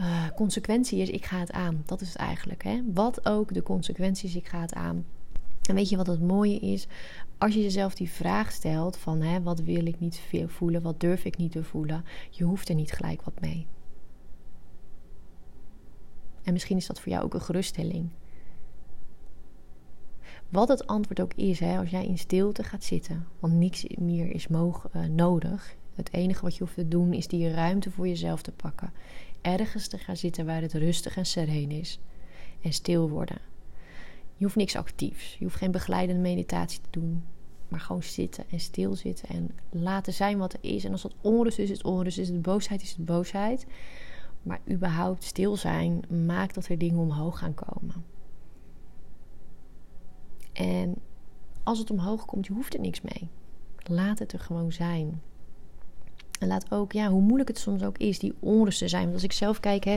uh, 0.00 0.28
consequentie 0.34 1.00
is, 1.00 1.08
ik 1.08 1.24
ga 1.24 1.38
het 1.38 1.52
aan. 1.52 1.82
Dat 1.86 2.00
is 2.00 2.08
het 2.08 2.16
eigenlijk. 2.16 2.64
Hè? 2.64 2.82
Wat 2.94 3.26
ook 3.26 3.54
de 3.54 3.62
consequenties, 3.62 4.36
ik 4.36 4.48
ga 4.48 4.60
het 4.60 4.74
aan. 4.74 5.04
En 5.68 5.74
weet 5.74 5.88
je 5.88 5.96
wat 5.96 6.06
het 6.06 6.20
mooie 6.20 6.58
is? 6.58 6.86
Als 7.38 7.54
je 7.54 7.62
jezelf 7.62 7.94
die 7.94 8.10
vraag 8.10 8.52
stelt 8.52 8.96
van 8.96 9.20
hè, 9.20 9.42
wat 9.42 9.60
wil 9.60 9.86
ik 9.86 10.00
niet 10.00 10.22
voelen, 10.46 10.82
wat 10.82 11.00
durf 11.00 11.24
ik 11.24 11.36
niet 11.36 11.52
te 11.52 11.64
voelen, 11.64 12.04
je 12.30 12.44
hoeft 12.44 12.68
er 12.68 12.74
niet 12.74 12.92
gelijk 12.92 13.22
wat 13.22 13.40
mee. 13.40 13.66
En 16.42 16.52
misschien 16.52 16.76
is 16.76 16.86
dat 16.86 17.00
voor 17.00 17.12
jou 17.12 17.24
ook 17.24 17.34
een 17.34 17.40
geruststelling. 17.40 18.10
Wat 20.48 20.68
het 20.68 20.86
antwoord 20.86 21.20
ook 21.20 21.34
is, 21.34 21.60
hè, 21.60 21.78
als 21.78 21.90
jij 21.90 22.06
in 22.06 22.18
stilte 22.18 22.64
gaat 22.64 22.84
zitten, 22.84 23.26
want 23.38 23.52
niks 23.52 23.84
meer 23.98 24.34
is 24.34 24.46
uh, 24.48 25.04
nodig. 25.10 25.76
Het 25.94 26.12
enige 26.12 26.42
wat 26.42 26.56
je 26.56 26.64
hoeft 26.64 26.74
te 26.74 26.88
doen 26.88 27.12
is 27.12 27.28
die 27.28 27.50
ruimte 27.50 27.90
voor 27.90 28.08
jezelf 28.08 28.42
te 28.42 28.52
pakken. 28.52 28.92
Ergens 29.40 29.88
te 29.88 29.98
gaan 29.98 30.16
zitten 30.16 30.46
waar 30.46 30.62
het 30.62 30.72
rustig 30.72 31.16
en 31.16 31.26
sereen 31.26 31.70
is. 31.70 32.00
En 32.62 32.72
stil 32.72 33.08
worden. 33.08 33.38
Je 34.40 34.46
hoeft 34.46 34.58
niks 34.58 34.76
actiefs. 34.76 35.36
Je 35.38 35.44
hoeft 35.44 35.56
geen 35.56 35.70
begeleidende 35.70 36.20
meditatie 36.22 36.80
te 36.80 36.88
doen. 36.90 37.24
Maar 37.68 37.80
gewoon 37.80 38.02
zitten 38.02 38.44
en 38.50 38.60
stilzitten 38.60 39.28
en 39.28 39.50
laten 39.70 40.12
zijn 40.12 40.38
wat 40.38 40.52
er 40.52 40.58
is. 40.62 40.84
En 40.84 40.92
als 40.92 41.02
het 41.02 41.14
onrust 41.20 41.58
is, 41.58 41.70
is 41.70 41.76
het 41.76 41.86
onrust. 41.86 42.18
Is 42.18 42.28
het 42.28 42.42
boosheid, 42.42 42.82
is 42.82 42.90
het 42.90 43.04
boosheid. 43.04 43.66
Maar 44.42 44.60
überhaupt 44.70 45.24
stil 45.24 45.56
zijn 45.56 46.00
maakt 46.26 46.54
dat 46.54 46.66
er 46.68 46.78
dingen 46.78 46.98
omhoog 46.98 47.38
gaan 47.38 47.54
komen. 47.54 48.04
En 50.52 50.94
als 51.62 51.78
het 51.78 51.90
omhoog 51.90 52.24
komt, 52.24 52.46
je 52.46 52.52
hoeft 52.52 52.74
er 52.74 52.80
niks 52.80 53.00
mee. 53.00 53.28
Laat 53.76 54.18
het 54.18 54.32
er 54.32 54.40
gewoon 54.40 54.72
zijn. 54.72 55.22
En 56.40 56.48
laat 56.48 56.70
ook, 56.70 56.92
ja, 56.92 57.08
hoe 57.08 57.20
moeilijk 57.20 57.48
het 57.48 57.58
soms 57.58 57.82
ook 57.82 57.98
is, 57.98 58.18
die 58.18 58.34
onrust 58.38 58.78
te 58.78 58.88
zijn. 58.88 59.02
Want 59.02 59.14
als 59.14 59.22
ik 59.22 59.32
zelf 59.32 59.60
kijk, 59.60 59.84
hè, 59.84 59.96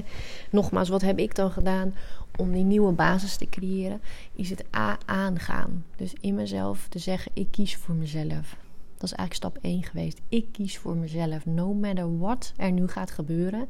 nogmaals, 0.51 0.89
wat 0.89 1.01
heb 1.01 1.19
ik 1.19 1.35
dan 1.35 1.51
gedaan 1.51 1.93
om 2.37 2.51
die 2.51 2.63
nieuwe 2.63 2.91
basis 2.91 3.35
te 3.35 3.45
creëren? 3.45 4.01
Is 4.35 4.49
het 4.49 4.63
A, 4.75 4.97
aangaan. 5.05 5.85
Dus 5.95 6.13
in 6.21 6.35
mezelf 6.35 6.87
te 6.89 6.99
zeggen, 6.99 7.31
ik 7.35 7.47
kies 7.51 7.75
voor 7.75 7.95
mezelf. 7.95 8.57
Dat 8.97 9.11
is 9.11 9.17
eigenlijk 9.17 9.33
stap 9.33 9.57
1 9.61 9.83
geweest. 9.83 10.21
Ik 10.29 10.45
kies 10.51 10.77
voor 10.77 10.95
mezelf. 10.95 11.45
No 11.45 11.73
matter 11.73 12.17
what 12.17 12.53
er 12.57 12.71
nu 12.71 12.87
gaat 12.87 13.11
gebeuren. 13.11 13.67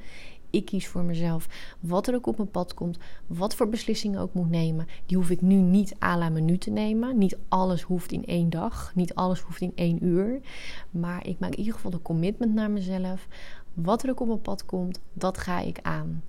Ik 0.54 0.66
kies 0.66 0.88
voor 0.88 1.04
mezelf. 1.04 1.48
Wat 1.80 2.08
er 2.08 2.16
ook 2.16 2.28
op 2.28 2.38
mijn 2.38 2.52
pad 2.52 2.74
komt, 2.74 2.98
wat 3.28 3.56
voor 3.56 3.70
beslissingen 3.70 4.20
ook 4.20 4.34
moet 4.34 4.50
nemen, 4.50 4.88
die 5.06 5.18
hoef 5.18 5.30
ik 5.30 5.42
nu 5.42 5.56
niet 5.56 5.96
à 6.04 6.18
la 6.18 6.30
menu 6.30 6.58
te 6.58 6.70
nemen. 6.70 7.18
Niet 7.18 7.38
alles 7.48 7.82
hoeft 7.82 8.12
in 8.12 8.26
één 8.26 8.50
dag, 8.50 8.92
niet 8.96 9.16
alles 9.16 9.40
hoeft 9.40 9.62
in 9.62 9.72
één 9.76 10.06
uur. 10.06 10.40
Maar 10.92 11.28
ik 11.28 11.40
maak 11.40 11.52
in 11.52 11.58
ieder 11.58 11.74
geval 11.74 11.94
een 11.94 12.02
commitment 12.02 12.54
naar 12.54 12.72
mezelf. 12.72 13.28
Wat 13.74 14.04
er 14.04 14.10
ook 14.10 14.20
op 14.20 14.28
mijn 14.28 14.42
pad 14.42 14.66
komt, 14.66 15.00
dat 15.14 15.38
ga 15.38 15.60
ik 15.60 15.80
aan. 15.82 16.24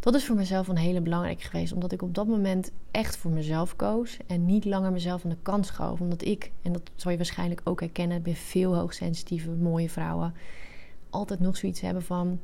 Dat 0.00 0.14
is 0.14 0.24
voor 0.24 0.36
mezelf 0.36 0.68
een 0.68 0.76
hele 0.76 1.00
belangrijke 1.00 1.44
geweest, 1.44 1.72
omdat 1.72 1.92
ik 1.92 2.02
op 2.02 2.14
dat 2.14 2.26
moment 2.26 2.72
echt 2.90 3.16
voor 3.16 3.30
mezelf 3.30 3.76
koos 3.76 4.18
en 4.26 4.44
niet 4.44 4.64
langer 4.64 4.92
mezelf 4.92 5.24
aan 5.24 5.30
de 5.30 5.36
kant 5.42 5.66
schoof. 5.66 6.00
Omdat 6.00 6.24
ik, 6.24 6.52
en 6.62 6.72
dat 6.72 6.90
zal 6.94 7.10
je 7.10 7.16
waarschijnlijk 7.16 7.60
ook 7.64 7.80
herkennen 7.80 8.22
bij 8.22 8.34
veel 8.34 8.76
hoogsensitieve, 8.76 9.50
mooie 9.50 9.90
vrouwen, 9.90 10.34
altijd 11.10 11.40
nog 11.40 11.56
zoiets 11.56 11.80
hebben 11.80 12.02
van: 12.02 12.40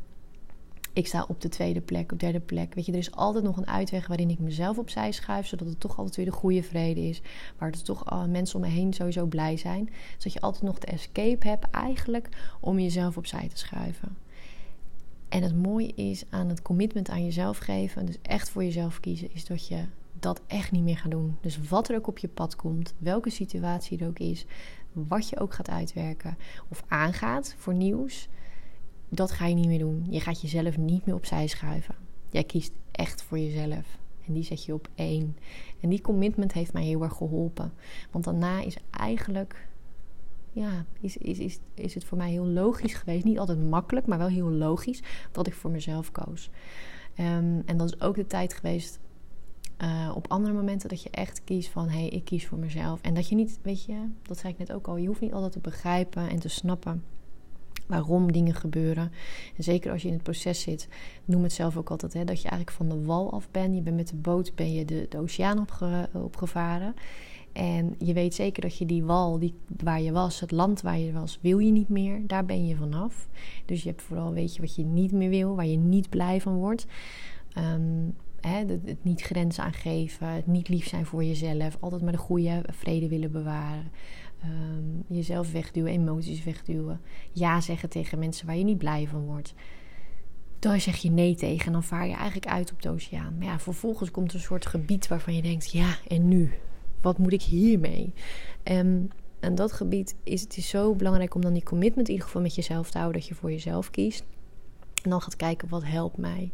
ik 0.92 1.06
sta 1.06 1.24
op 1.28 1.40
de 1.40 1.48
tweede 1.48 1.80
plek, 1.80 2.12
op 2.12 2.18
de 2.18 2.24
derde 2.24 2.40
plek. 2.40 2.74
Weet 2.74 2.86
je, 2.86 2.92
er 2.92 2.98
is 2.98 3.12
altijd 3.12 3.44
nog 3.44 3.56
een 3.56 3.66
uitweg 3.66 4.06
waarin 4.06 4.30
ik 4.30 4.38
mezelf 4.38 4.78
opzij 4.78 5.12
schuif, 5.12 5.46
zodat 5.46 5.68
het 5.68 5.80
toch 5.80 5.98
altijd 5.98 6.16
weer 6.16 6.24
de 6.24 6.32
goede 6.32 6.62
vrede 6.62 7.08
is. 7.08 7.22
Waar 7.58 7.70
er 7.70 7.82
toch 7.82 8.12
uh, 8.12 8.24
mensen 8.24 8.56
om 8.56 8.62
me 8.62 8.70
heen 8.70 8.92
sowieso 8.92 9.26
blij 9.26 9.56
zijn. 9.56 9.90
Zodat 10.16 10.32
je 10.32 10.40
altijd 10.40 10.62
nog 10.62 10.78
de 10.78 10.86
escape 10.86 11.48
hebt 11.48 11.70
eigenlijk 11.70 12.28
om 12.60 12.78
jezelf 12.78 13.16
opzij 13.16 13.48
te 13.48 13.58
schuiven. 13.58 14.16
En 15.28 15.42
het 15.42 15.62
mooie 15.62 15.92
is 15.94 16.24
aan 16.30 16.48
het 16.48 16.62
commitment 16.62 17.08
aan 17.08 17.24
jezelf 17.24 17.58
geven, 17.58 18.06
dus 18.06 18.18
echt 18.22 18.50
voor 18.50 18.64
jezelf 18.64 19.00
kiezen, 19.00 19.34
is 19.34 19.46
dat 19.46 19.66
je 19.66 19.84
dat 20.20 20.40
echt 20.46 20.70
niet 20.70 20.82
meer 20.82 20.98
gaat 20.98 21.10
doen. 21.10 21.36
Dus 21.40 21.68
wat 21.68 21.88
er 21.88 21.96
ook 21.96 22.06
op 22.06 22.18
je 22.18 22.28
pad 22.28 22.56
komt, 22.56 22.94
welke 22.98 23.30
situatie 23.30 23.98
er 23.98 24.06
ook 24.06 24.18
is, 24.18 24.44
wat 24.92 25.28
je 25.28 25.40
ook 25.40 25.54
gaat 25.54 25.70
uitwerken 25.70 26.36
of 26.68 26.84
aangaat 26.88 27.54
voor 27.58 27.74
nieuws 27.74 28.28
dat 29.14 29.30
ga 29.30 29.46
je 29.46 29.54
niet 29.54 29.66
meer 29.66 29.78
doen. 29.78 30.06
Je 30.10 30.20
gaat 30.20 30.40
jezelf 30.40 30.76
niet 30.78 31.06
meer 31.06 31.14
opzij 31.14 31.46
schuiven. 31.46 31.94
Jij 32.30 32.44
kiest 32.44 32.72
echt 32.90 33.22
voor 33.22 33.38
jezelf. 33.38 33.98
En 34.26 34.32
die 34.32 34.42
zet 34.42 34.64
je 34.64 34.74
op 34.74 34.88
één. 34.94 35.36
En 35.80 35.88
die 35.88 36.00
commitment 36.00 36.52
heeft 36.52 36.72
mij 36.72 36.84
heel 36.84 37.02
erg 37.02 37.16
geholpen. 37.16 37.72
Want 38.10 38.24
daarna 38.24 38.62
is 38.62 38.76
eigenlijk, 38.90 39.68
ja, 40.52 40.84
is, 41.00 41.16
is, 41.16 41.38
is, 41.38 41.58
is 41.74 41.94
het 41.94 42.04
voor 42.04 42.18
mij 42.18 42.30
heel 42.30 42.46
logisch 42.46 42.94
geweest. 42.94 43.24
Niet 43.24 43.38
altijd 43.38 43.68
makkelijk, 43.68 44.06
maar 44.06 44.18
wel 44.18 44.28
heel 44.28 44.50
logisch 44.50 45.02
dat 45.32 45.46
ik 45.46 45.54
voor 45.54 45.70
mezelf 45.70 46.12
koos. 46.12 46.50
Um, 47.18 47.62
en 47.66 47.76
dat 47.76 47.92
is 47.92 48.00
ook 48.00 48.14
de 48.14 48.26
tijd 48.26 48.54
geweest 48.54 49.00
uh, 49.78 50.12
op 50.14 50.30
andere 50.30 50.54
momenten 50.54 50.88
dat 50.88 51.02
je 51.02 51.10
echt 51.10 51.44
kiest 51.44 51.68
van 51.68 51.88
hé, 51.88 51.98
hey, 51.98 52.08
ik 52.08 52.24
kies 52.24 52.46
voor 52.46 52.58
mezelf. 52.58 53.00
En 53.00 53.14
dat 53.14 53.28
je 53.28 53.34
niet, 53.34 53.58
weet 53.62 53.84
je, 53.84 54.08
dat 54.22 54.38
zei 54.38 54.52
ik 54.52 54.58
net 54.58 54.72
ook 54.72 54.86
al, 54.86 54.96
je 54.96 55.06
hoeft 55.06 55.20
niet 55.20 55.32
altijd 55.32 55.52
te 55.52 55.58
begrijpen 55.58 56.28
en 56.28 56.38
te 56.38 56.48
snappen 56.48 57.02
waarom 57.86 58.32
dingen 58.32 58.54
gebeuren. 58.54 59.12
En 59.56 59.64
zeker 59.64 59.92
als 59.92 60.02
je 60.02 60.08
in 60.08 60.14
het 60.14 60.22
proces 60.22 60.60
zit, 60.60 60.88
noem 61.24 61.42
het 61.42 61.52
zelf 61.52 61.76
ook 61.76 61.90
altijd, 61.90 62.12
hè, 62.12 62.24
dat 62.24 62.42
je 62.42 62.48
eigenlijk 62.48 62.76
van 62.76 62.88
de 62.88 63.04
wal 63.04 63.32
af 63.32 63.50
bent. 63.50 63.74
Je 63.74 63.80
bent 63.80 63.96
met 63.96 64.08
de 64.08 64.16
boot 64.16 64.54
ben 64.54 64.72
je 64.72 64.84
de, 64.84 65.06
de 65.08 65.18
oceaan 65.18 65.60
opge, 65.60 66.08
opgevaren. 66.12 66.94
En 67.52 67.94
je 67.98 68.12
weet 68.12 68.34
zeker 68.34 68.62
dat 68.62 68.76
je 68.76 68.86
die 68.86 69.04
wal 69.04 69.38
die, 69.38 69.54
waar 69.82 70.00
je 70.00 70.12
was, 70.12 70.40
het 70.40 70.50
land 70.50 70.80
waar 70.80 70.98
je 70.98 71.12
was, 71.12 71.38
wil 71.40 71.58
je 71.58 71.72
niet 71.72 71.88
meer. 71.88 72.26
Daar 72.26 72.44
ben 72.44 72.66
je 72.66 72.76
vanaf. 72.76 73.28
Dus 73.64 73.82
je 73.82 73.88
hebt 73.88 74.02
vooral, 74.02 74.32
weet 74.32 74.54
je, 74.54 74.60
wat 74.60 74.74
je 74.74 74.84
niet 74.84 75.12
meer 75.12 75.30
wil, 75.30 75.56
waar 75.56 75.66
je 75.66 75.76
niet 75.76 76.08
blij 76.08 76.40
van 76.40 76.54
wordt. 76.54 76.86
Um, 77.58 78.14
hè, 78.40 78.56
het, 78.56 78.80
het, 78.84 79.04
niet 79.04 79.20
grenzen 79.20 79.64
aangeven, 79.64 80.28
het 80.28 80.46
niet 80.46 80.68
lief 80.68 80.88
zijn 80.88 81.06
voor 81.06 81.24
jezelf, 81.24 81.76
altijd 81.80 82.02
maar 82.02 82.12
de 82.12 82.18
goede 82.18 82.62
vrede 82.70 83.08
willen 83.08 83.32
bewaren. 83.32 83.90
Um, 84.44 85.04
jezelf 85.06 85.52
wegduwen, 85.52 85.92
emoties 85.92 86.44
wegduwen. 86.44 87.00
Ja 87.32 87.60
zeggen 87.60 87.88
tegen 87.88 88.18
mensen 88.18 88.46
waar 88.46 88.56
je 88.56 88.64
niet 88.64 88.78
blij 88.78 89.06
van 89.06 89.24
wordt. 89.24 89.54
Dan 90.58 90.80
zeg 90.80 90.96
je 90.96 91.10
nee 91.10 91.34
tegen 91.34 91.66
en 91.66 91.72
dan 91.72 91.82
vaar 91.82 92.06
je 92.06 92.14
eigenlijk 92.14 92.46
uit 92.46 92.72
op 92.72 92.82
de 92.82 92.90
oceaan. 92.90 93.34
Maar 93.38 93.46
ja, 93.46 93.58
vervolgens 93.58 94.10
komt 94.10 94.34
een 94.34 94.40
soort 94.40 94.66
gebied 94.66 95.08
waarvan 95.08 95.34
je 95.34 95.42
denkt: 95.42 95.70
ja, 95.70 95.96
en 96.08 96.28
nu? 96.28 96.52
Wat 97.00 97.18
moet 97.18 97.32
ik 97.32 97.42
hiermee? 97.42 98.12
Um, 98.64 99.08
en 99.40 99.54
dat 99.54 99.72
gebied 99.72 100.14
is 100.22 100.40
het 100.40 100.56
is 100.56 100.68
zo 100.68 100.94
belangrijk 100.94 101.34
om 101.34 101.40
dan 101.40 101.52
die 101.52 101.62
commitment 101.62 102.06
in 102.06 102.12
ieder 102.12 102.26
geval 102.26 102.42
met 102.42 102.54
jezelf 102.54 102.90
te 102.90 102.98
houden, 102.98 103.20
dat 103.20 103.28
je 103.28 103.34
voor 103.34 103.50
jezelf 103.50 103.90
kiest. 103.90 104.24
En 105.02 105.10
dan 105.10 105.20
gaat 105.20 105.36
kijken 105.36 105.68
wat 105.68 105.84
helpt 105.84 106.16
mij. 106.16 106.52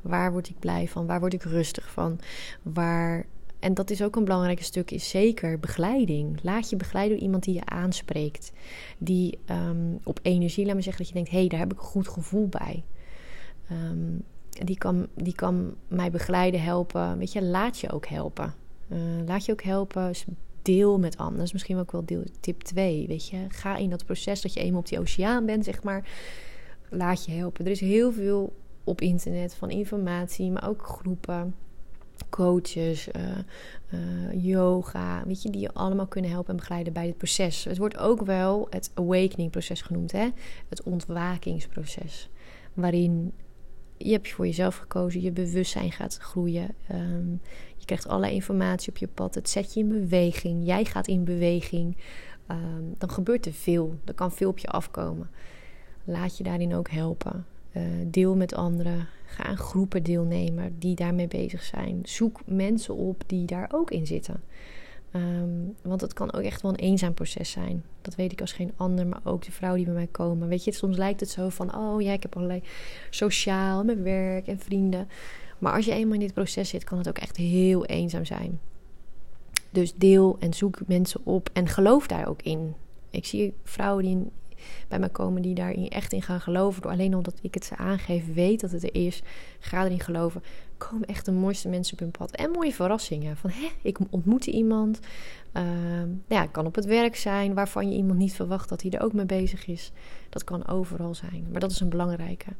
Waar 0.00 0.32
word 0.32 0.48
ik 0.48 0.58
blij 0.58 0.88
van? 0.88 1.06
Waar 1.06 1.20
word 1.20 1.32
ik 1.32 1.42
rustig 1.42 1.90
van? 1.90 2.18
Waar 2.62 3.26
en 3.60 3.74
dat 3.74 3.90
is 3.90 4.02
ook 4.02 4.16
een 4.16 4.24
belangrijk 4.24 4.62
stuk, 4.62 4.90
is 4.90 5.08
zeker 5.08 5.58
begeleiding. 5.58 6.38
Laat 6.42 6.70
je 6.70 6.76
begeleiden 6.76 7.16
door 7.16 7.24
iemand 7.24 7.44
die 7.44 7.54
je 7.54 7.64
aanspreekt. 7.64 8.52
Die 8.98 9.38
ehm, 9.44 9.94
op 10.04 10.18
energie, 10.22 10.66
laat 10.66 10.74
me 10.74 10.82
zeggen, 10.82 11.02
dat 11.02 11.08
je 11.08 11.14
denkt... 11.14 11.30
hé, 11.30 11.38
hey, 11.38 11.48
daar 11.48 11.58
heb 11.58 11.72
ik 11.72 11.78
een 11.78 11.84
goed 11.84 12.08
gevoel 12.08 12.48
bij. 12.48 12.84
Um, 13.70 14.22
die, 14.64 14.78
kan, 14.78 15.06
die 15.14 15.34
kan 15.34 15.74
mij 15.88 16.10
begeleiden, 16.10 16.62
helpen. 16.62 17.18
Weet 17.18 17.32
je, 17.32 17.42
laat 17.42 17.78
je 17.78 17.90
ook 17.90 18.06
helpen. 18.06 18.54
Uh, 18.88 18.98
laat 19.26 19.44
je 19.44 19.52
ook 19.52 19.62
helpen, 19.62 20.14
deel 20.62 20.98
met 20.98 21.16
anderen. 21.16 21.48
Misschien 21.52 21.78
ook 21.78 21.92
wel 21.92 22.04
deel, 22.04 22.24
tip 22.40 22.62
2, 22.62 23.06
weet 23.06 23.28
je. 23.28 23.44
Ga 23.48 23.76
in 23.76 23.90
dat 23.90 24.04
proces 24.04 24.40
dat 24.40 24.52
je 24.52 24.60
eenmaal 24.60 24.80
op 24.80 24.88
die 24.88 25.00
oceaan 25.00 25.46
bent, 25.46 25.64
zeg 25.64 25.82
maar. 25.82 26.08
Laat 26.88 27.24
je 27.24 27.32
helpen. 27.32 27.64
Er 27.64 27.70
is 27.70 27.80
heel 27.80 28.12
veel 28.12 28.52
op 28.84 29.00
internet 29.00 29.54
van 29.54 29.70
informatie, 29.70 30.50
maar 30.50 30.68
ook 30.68 30.82
groepen 30.82 31.54
coaches, 32.30 33.08
uh, 33.08 33.22
uh, 33.94 34.44
yoga, 34.44 35.22
weet 35.26 35.42
je, 35.42 35.50
die 35.50 35.60
je 35.60 35.72
allemaal 35.72 36.06
kunnen 36.06 36.30
helpen 36.30 36.50
en 36.50 36.56
begeleiden 36.56 36.92
bij 36.92 37.06
dit 37.06 37.16
proces. 37.16 37.64
Het 37.64 37.78
wordt 37.78 37.98
ook 37.98 38.24
wel 38.24 38.66
het 38.70 38.90
awakening 38.94 39.50
proces 39.50 39.82
genoemd, 39.82 40.12
hè? 40.12 40.28
het 40.68 40.82
ontwakingsproces, 40.82 42.28
waarin 42.74 43.32
je 43.96 44.12
hebt 44.12 44.30
voor 44.30 44.46
jezelf 44.46 44.76
gekozen, 44.76 45.20
je 45.20 45.32
bewustzijn 45.32 45.92
gaat 45.92 46.16
groeien, 46.16 46.74
um, 46.92 47.40
je 47.76 47.84
krijgt 47.84 48.08
allerlei 48.08 48.34
informatie 48.34 48.88
op 48.88 48.96
je 48.96 49.08
pad, 49.08 49.34
het 49.34 49.48
zet 49.48 49.74
je 49.74 49.80
in 49.80 49.88
beweging, 49.88 50.66
jij 50.66 50.84
gaat 50.84 51.06
in 51.06 51.24
beweging, 51.24 51.96
um, 52.50 52.94
dan 52.98 53.10
gebeurt 53.10 53.46
er 53.46 53.52
veel, 53.52 53.98
er 54.04 54.14
kan 54.14 54.32
veel 54.32 54.48
op 54.48 54.58
je 54.58 54.68
afkomen. 54.68 55.30
Laat 56.04 56.36
je 56.38 56.44
daarin 56.44 56.74
ook 56.74 56.90
helpen. 56.90 57.46
Uh, 57.76 57.82
deel 58.06 58.36
met 58.36 58.54
anderen. 58.54 59.08
Ga 59.24 59.44
aan 59.44 59.56
groepen 59.56 60.02
deelnemen 60.02 60.78
die 60.78 60.94
daarmee 60.94 61.28
bezig 61.28 61.62
zijn. 61.62 62.00
Zoek 62.02 62.40
mensen 62.46 62.94
op 62.94 63.22
die 63.26 63.44
daar 63.44 63.70
ook 63.72 63.90
in 63.90 64.06
zitten. 64.06 64.42
Um, 65.12 65.74
want 65.82 66.00
het 66.00 66.12
kan 66.12 66.32
ook 66.32 66.42
echt 66.42 66.62
wel 66.62 66.70
een 66.70 66.76
eenzaam 66.78 67.14
proces 67.14 67.50
zijn. 67.50 67.84
Dat 68.02 68.14
weet 68.14 68.32
ik 68.32 68.40
als 68.40 68.52
geen 68.52 68.72
ander, 68.76 69.06
maar 69.06 69.20
ook 69.24 69.44
de 69.44 69.52
vrouwen 69.52 69.82
die 69.82 69.92
bij 69.92 70.00
mij 70.00 70.08
komen. 70.10 70.48
Weet 70.48 70.64
je, 70.64 70.72
soms 70.72 70.96
lijkt 70.96 71.20
het 71.20 71.30
zo 71.30 71.48
van: 71.48 71.76
oh 71.76 72.02
ja, 72.02 72.12
ik 72.12 72.22
heb 72.22 72.36
allerlei 72.36 72.62
sociaal, 73.10 73.84
mijn 73.84 74.02
werk 74.02 74.46
en 74.46 74.58
vrienden. 74.58 75.08
Maar 75.58 75.72
als 75.72 75.84
je 75.84 75.92
eenmaal 75.92 76.14
in 76.14 76.20
dit 76.20 76.34
proces 76.34 76.68
zit, 76.68 76.84
kan 76.84 76.98
het 76.98 77.08
ook 77.08 77.18
echt 77.18 77.36
heel 77.36 77.86
eenzaam 77.86 78.24
zijn. 78.24 78.60
Dus 79.70 79.94
deel 79.94 80.36
en 80.38 80.54
zoek 80.54 80.78
mensen 80.86 81.20
op 81.24 81.50
en 81.52 81.68
geloof 81.68 82.06
daar 82.06 82.28
ook 82.28 82.42
in. 82.42 82.74
Ik 83.10 83.26
zie 83.26 83.54
vrouwen 83.64 84.04
die 84.04 84.26
bij 84.88 84.98
mij 84.98 85.08
komen 85.08 85.42
die 85.42 85.54
daar 85.54 85.72
echt 85.72 86.12
in 86.12 86.22
gaan 86.22 86.40
geloven. 86.40 86.82
Door 86.82 86.90
alleen 86.90 87.14
omdat 87.14 87.38
ik 87.42 87.54
het 87.54 87.64
ze 87.64 87.76
aangeef, 87.76 88.34
weet 88.34 88.60
dat 88.60 88.70
het 88.70 88.82
er 88.82 88.94
is. 88.94 89.22
Ga 89.58 89.84
erin 89.84 90.00
geloven. 90.00 90.42
Komen 90.78 91.08
echt 91.08 91.24
de 91.24 91.32
mooiste 91.32 91.68
mensen 91.68 91.92
op 91.92 91.98
hun 91.98 92.10
pad. 92.10 92.30
En 92.30 92.50
mooie 92.50 92.72
verrassingen. 92.72 93.36
Van 93.36 93.50
hè, 93.50 93.68
ik 93.82 93.98
ontmoette 94.10 94.50
iemand. 94.50 95.00
Uh, 95.56 95.62
ja, 96.28 96.40
het 96.40 96.50
kan 96.50 96.66
op 96.66 96.74
het 96.74 96.84
werk 96.84 97.16
zijn 97.16 97.54
waarvan 97.54 97.90
je 97.90 97.96
iemand 97.96 98.18
niet 98.18 98.32
verwacht 98.32 98.68
dat 98.68 98.82
hij 98.82 98.90
er 98.90 99.02
ook 99.02 99.12
mee 99.12 99.26
bezig 99.26 99.66
is. 99.66 99.92
Dat 100.28 100.44
kan 100.44 100.66
overal 100.66 101.14
zijn. 101.14 101.46
Maar 101.50 101.60
dat 101.60 101.70
is 101.70 101.80
een 101.80 101.88
belangrijke. 101.88 102.50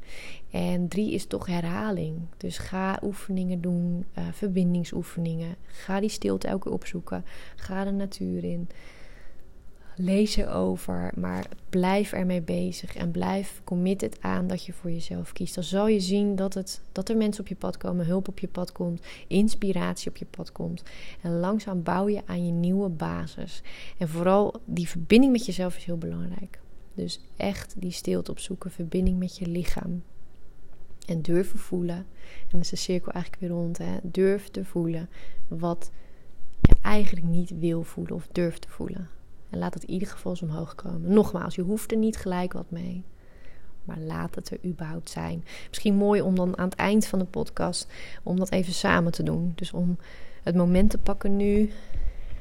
En 0.51 0.89
drie 0.89 1.13
is 1.13 1.27
toch 1.27 1.47
herhaling. 1.47 2.17
Dus 2.37 2.59
ga 2.59 2.99
oefeningen 3.03 3.61
doen, 3.61 4.05
uh, 4.19 4.25
verbindingsoefeningen. 4.33 5.55
Ga 5.67 6.01
die 6.01 6.09
stilte 6.09 6.49
elke 6.49 6.63
keer 6.63 6.73
opzoeken. 6.73 7.25
Ga 7.57 7.85
de 7.85 7.91
natuur 7.91 8.45
in 8.45 8.69
lees 10.01 10.37
erover, 10.37 11.13
maar 11.17 11.47
blijf 11.69 12.13
ermee 12.13 12.43
bezig 12.43 12.97
en 12.97 13.11
blijf 13.11 13.61
committed 13.65 14.17
aan 14.21 14.47
dat 14.47 14.65
je 14.65 14.73
voor 14.73 14.91
jezelf 14.91 15.33
kiest. 15.33 15.55
Dan 15.55 15.65
zal 15.65 15.89
je 15.89 16.01
zien 16.01 16.37
dat, 16.37 16.55
het, 16.55 16.81
dat 16.93 17.09
er 17.09 17.17
mensen 17.17 17.43
op 17.43 17.49
je 17.49 17.55
pad 17.55 17.77
komen, 17.77 18.07
hulp 18.07 18.29
op 18.29 18.39
je 18.39 18.49
pad 18.49 18.73
komt, 18.73 19.07
inspiratie 19.27 20.11
op 20.11 20.17
je 20.17 20.27
pad 20.31 20.53
komt. 20.53 20.83
En 21.21 21.39
langzaam 21.39 21.83
bouw 21.83 22.09
je 22.09 22.23
aan 22.27 22.47
je 22.47 22.53
nieuwe 22.53 22.89
basis. 22.89 23.63
En 23.99 24.09
vooral 24.09 24.55
die 24.65 24.89
verbinding 24.89 25.33
met 25.33 25.47
jezelf 25.47 25.77
is 25.77 25.85
heel 25.85 25.99
belangrijk. 25.99 26.61
Dus 26.95 27.21
echt 27.37 27.75
die 27.79 27.91
stilte 27.91 28.31
opzoeken, 28.31 28.71
verbinding 28.71 29.19
met 29.19 29.39
je 29.39 29.47
lichaam. 29.47 30.03
En 31.07 31.23
durven 31.23 31.59
voelen. 31.59 31.97
En 31.97 32.49
dan 32.51 32.61
is 32.61 32.69
de 32.69 32.77
cirkel 32.77 33.13
eigenlijk 33.13 33.43
weer 33.43 33.51
rond. 33.51 33.79
Hè? 33.79 33.97
Durf 34.03 34.49
te 34.49 34.65
voelen 34.65 35.09
wat 35.49 35.91
je 36.61 36.75
eigenlijk 36.83 37.27
niet 37.27 37.59
wil 37.59 37.83
voelen 37.83 38.15
of 38.15 38.29
durft 38.33 38.63
te 38.63 38.69
voelen. 38.69 39.09
En 39.51 39.59
laat 39.59 39.75
het 39.75 39.83
in 39.83 39.91
ieder 39.91 40.09
geval 40.09 40.33
eens 40.33 40.43
omhoog 40.43 40.75
komen. 40.75 41.13
Nogmaals, 41.13 41.55
je 41.55 41.63
hoeft 41.63 41.91
er 41.91 41.97
niet 41.97 42.17
gelijk 42.17 42.53
wat 42.53 42.71
mee. 42.71 43.05
Maar 43.85 43.99
laat 43.99 44.35
het 44.35 44.51
er 44.51 44.59
überhaupt 44.65 45.11
zijn. 45.11 45.45
Misschien 45.69 45.95
mooi 45.95 46.21
om 46.21 46.35
dan 46.35 46.59
aan 46.59 46.69
het 46.69 46.79
eind 46.79 47.07
van 47.07 47.19
de 47.19 47.25
podcast 47.25 47.87
om 48.23 48.39
dat 48.39 48.51
even 48.51 48.73
samen 48.73 49.13
te 49.13 49.23
doen. 49.23 49.53
Dus 49.55 49.73
om 49.73 49.99
het 50.43 50.55
moment 50.55 50.91
te 50.91 50.99
pakken 50.99 51.37
nu. 51.37 51.71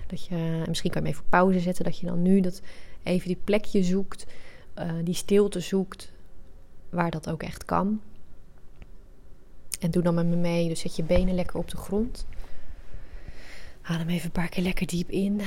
Dat 0.08 0.26
je, 0.26 0.64
misschien 0.68 0.92
kan 0.92 1.02
je 1.02 1.08
hem 1.08 1.18
even 1.18 1.30
pauze 1.30 1.60
zetten. 1.60 1.86
Dat 1.86 2.00
je 2.00 2.06
dan 2.06 2.22
nu 2.22 2.42
dat 2.42 2.62
even 3.04 3.28
die 3.28 3.40
plekje 3.44 3.84
zoekt. 3.84 4.26
Uh, 4.80 4.92
die 5.04 5.14
stilte 5.14 5.60
zoekt. 5.60 6.12
Waar 6.90 7.12
dat 7.12 7.30
ook 7.30 7.44
echt 7.44 7.66
kan. 7.66 8.02
En 9.80 9.92
doe 9.92 10.04
dan 10.04 10.14
met 10.14 10.26
me 10.26 10.36
mee. 10.36 10.68
Dus 10.68 10.80
zet 10.80 10.96
je 10.96 11.04
benen 11.04 11.36
lekker 11.36 11.58
op 11.58 11.70
de 11.70 11.78
grond. 11.78 12.26
Adem 13.82 14.10
even 14.10 14.26
een 14.26 14.32
paar 14.32 14.50
keer 14.50 14.64
lekker 14.64 14.88
diep 14.88 15.10
in. 15.10 15.42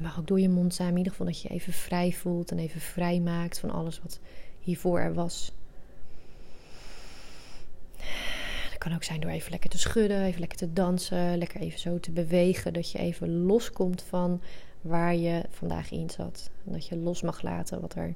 Dat 0.00 0.08
mag 0.08 0.18
ook 0.18 0.26
door 0.26 0.40
je 0.40 0.48
mond 0.48 0.74
zijn. 0.74 0.90
In 0.90 0.96
ieder 0.96 1.12
geval 1.12 1.26
dat 1.26 1.40
je 1.40 1.48
even 1.48 1.72
vrij 1.72 2.12
voelt 2.12 2.50
en 2.50 2.58
even 2.58 2.80
vrij 2.80 3.20
maakt 3.20 3.58
van 3.58 3.70
alles 3.70 4.00
wat 4.02 4.20
hiervoor 4.58 4.98
er 4.98 5.14
was. 5.14 5.52
Dat 8.70 8.78
kan 8.78 8.94
ook 8.94 9.02
zijn 9.02 9.20
door 9.20 9.30
even 9.30 9.50
lekker 9.50 9.70
te 9.70 9.78
schudden, 9.78 10.22
even 10.22 10.40
lekker 10.40 10.58
te 10.58 10.72
dansen, 10.72 11.38
lekker 11.38 11.60
even 11.60 11.78
zo 11.78 12.00
te 12.00 12.10
bewegen. 12.10 12.72
Dat 12.72 12.90
je 12.90 12.98
even 12.98 13.42
loskomt 13.42 14.02
van 14.02 14.40
waar 14.80 15.14
je 15.14 15.44
vandaag 15.50 15.90
in 15.90 16.10
zat. 16.10 16.50
En 16.66 16.72
dat 16.72 16.86
je 16.86 16.96
los 16.96 17.22
mag 17.22 17.42
laten 17.42 17.80
wat 17.80 17.94
er 17.94 18.14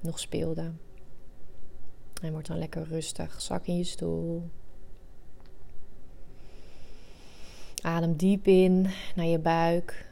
nog 0.00 0.18
speelde. 0.18 0.72
En 2.22 2.32
word 2.32 2.46
dan 2.46 2.58
lekker 2.58 2.84
rustig. 2.84 3.42
Zak 3.42 3.66
in 3.66 3.76
je 3.76 3.84
stoel. 3.84 4.50
Adem 7.82 8.16
diep 8.16 8.46
in 8.46 8.88
naar 9.14 9.26
je 9.26 9.38
buik. 9.38 10.10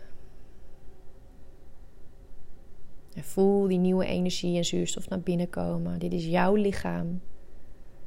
En 3.14 3.24
voel 3.24 3.68
die 3.68 3.78
nieuwe 3.78 4.06
energie 4.06 4.56
en 4.56 4.64
zuurstof 4.64 5.08
naar 5.08 5.20
binnen 5.20 5.50
komen. 5.50 5.98
Dit 5.98 6.12
is 6.12 6.26
jouw 6.26 6.54
lichaam. 6.54 7.20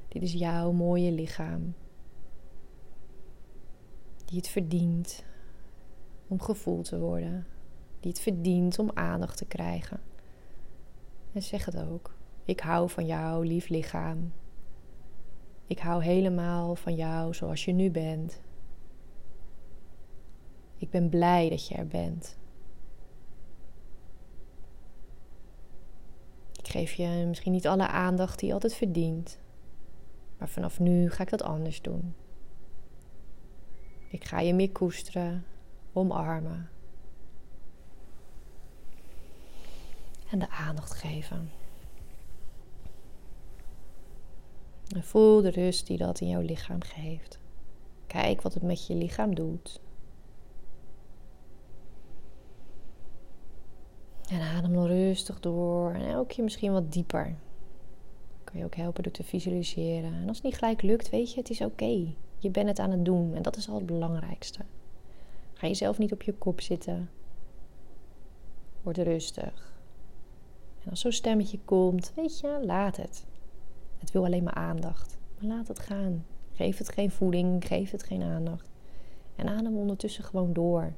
Dit 0.08 0.22
is 0.22 0.34
jouw 0.34 0.72
mooie 0.72 1.12
lichaam. 1.12 1.74
Die 4.26 4.38
het 4.38 4.48
verdient 4.48 5.24
om 6.28 6.42
gevoeld 6.42 6.86
te 6.86 7.00
worden. 7.00 7.48
Die 8.00 8.12
het 8.12 8.22
verdient 8.22 8.80
om 8.80 8.92
aandacht 8.94 9.38
te 9.38 9.46
krijgen. 9.46 10.00
En 11.34 11.44
zeg 11.44 11.66
het 11.66 11.78
ook. 11.78 12.16
Ik 12.46 12.60
hou 12.60 12.90
van 12.90 13.06
jou, 13.06 13.46
lief 13.46 13.70
lichaam. 13.70 14.34
Ik 15.68 15.80
hou 15.80 16.04
helemaal 16.04 16.76
van 16.76 16.96
jou 16.96 17.34
zoals 17.34 17.66
je 17.66 17.72
nu 17.72 17.92
bent. 17.92 18.42
Ik 20.78 20.90
ben 20.90 21.10
blij 21.10 21.50
dat 21.50 21.68
je 21.68 21.76
er 21.76 21.88
bent. 21.88 22.38
Geef 26.74 26.94
je 26.94 27.26
misschien 27.28 27.52
niet 27.52 27.68
alle 27.68 27.88
aandacht 27.88 28.40
die 28.40 28.48
je 28.48 28.54
altijd 28.54 28.76
verdient. 28.76 29.40
Maar 30.38 30.50
vanaf 30.50 30.80
nu 30.80 31.10
ga 31.10 31.24
ik 31.24 31.30
dat 31.30 31.42
anders 31.44 31.82
doen. 31.82 32.16
Ik 34.08 34.24
ga 34.24 34.40
je 34.40 34.54
meer 34.54 34.72
koesteren, 34.72 35.46
omarmen. 35.92 36.70
En 40.30 40.40
de 40.40 40.50
aandacht 40.50 40.94
geven. 40.94 41.52
En 44.96 45.04
voel 45.04 45.42
de 45.42 45.50
rust 45.50 45.88
die 45.88 45.98
dat 45.98 46.20
in 46.20 46.28
jouw 46.28 46.42
lichaam 46.42 46.82
geeft. 46.82 47.40
Kijk 48.08 48.42
wat 48.42 48.54
het 48.54 48.64
met 48.64 48.88
je 48.88 48.96
lichaam 48.96 49.36
doet. 49.36 49.80
En 54.34 54.42
adem 54.42 54.74
dan 54.74 54.86
rustig 54.86 55.40
door. 55.40 55.92
En 55.92 56.08
elke 56.08 56.34
keer 56.34 56.44
misschien 56.44 56.72
wat 56.72 56.92
dieper. 56.92 57.36
Kan 58.44 58.60
je 58.60 58.66
ook 58.66 58.76
helpen 58.76 59.04
door 59.04 59.12
te 59.12 59.24
visualiseren. 59.24 60.14
En 60.14 60.28
als 60.28 60.38
het 60.38 60.46
niet 60.46 60.56
gelijk 60.56 60.82
lukt, 60.82 61.10
weet 61.10 61.34
je, 61.34 61.40
het 61.40 61.50
is 61.50 61.62
oké. 61.62 62.14
Je 62.38 62.50
bent 62.50 62.68
het 62.68 62.80
aan 62.80 62.92
het 62.92 63.06
doen. 63.06 63.34
En 63.36 63.42
dat 63.42 63.56
is 63.56 63.70
al 63.70 63.76
het 63.76 63.86
belangrijkste. 63.86 64.60
Ga 65.54 65.68
jezelf 65.68 65.98
niet 65.98 66.12
op 66.12 66.22
je 66.22 66.34
kop 66.34 66.62
zitten. 66.62 67.10
Word 68.82 68.98
rustig. 68.98 69.74
En 70.84 70.90
als 70.90 71.00
zo'n 71.00 71.12
stemmetje 71.12 71.60
komt, 71.66 72.12
weet 72.16 72.40
je, 72.40 72.60
laat 72.66 72.98
het. 72.98 73.26
Het 73.98 74.12
wil 74.12 74.26
alleen 74.26 74.44
maar 74.44 74.54
aandacht. 74.54 75.18
Maar 75.38 75.50
laat 75.50 75.68
het 75.68 75.80
gaan. 75.80 76.26
Geef 76.54 76.78
het 76.78 76.90
geen 76.90 77.12
voeding, 77.12 77.68
geef 77.68 77.92
het 77.92 78.04
geen 78.04 78.24
aandacht. 78.24 78.70
En 79.36 79.50
adem 79.50 79.78
ondertussen 79.78 80.24
gewoon 80.24 80.54
door. 80.54 80.94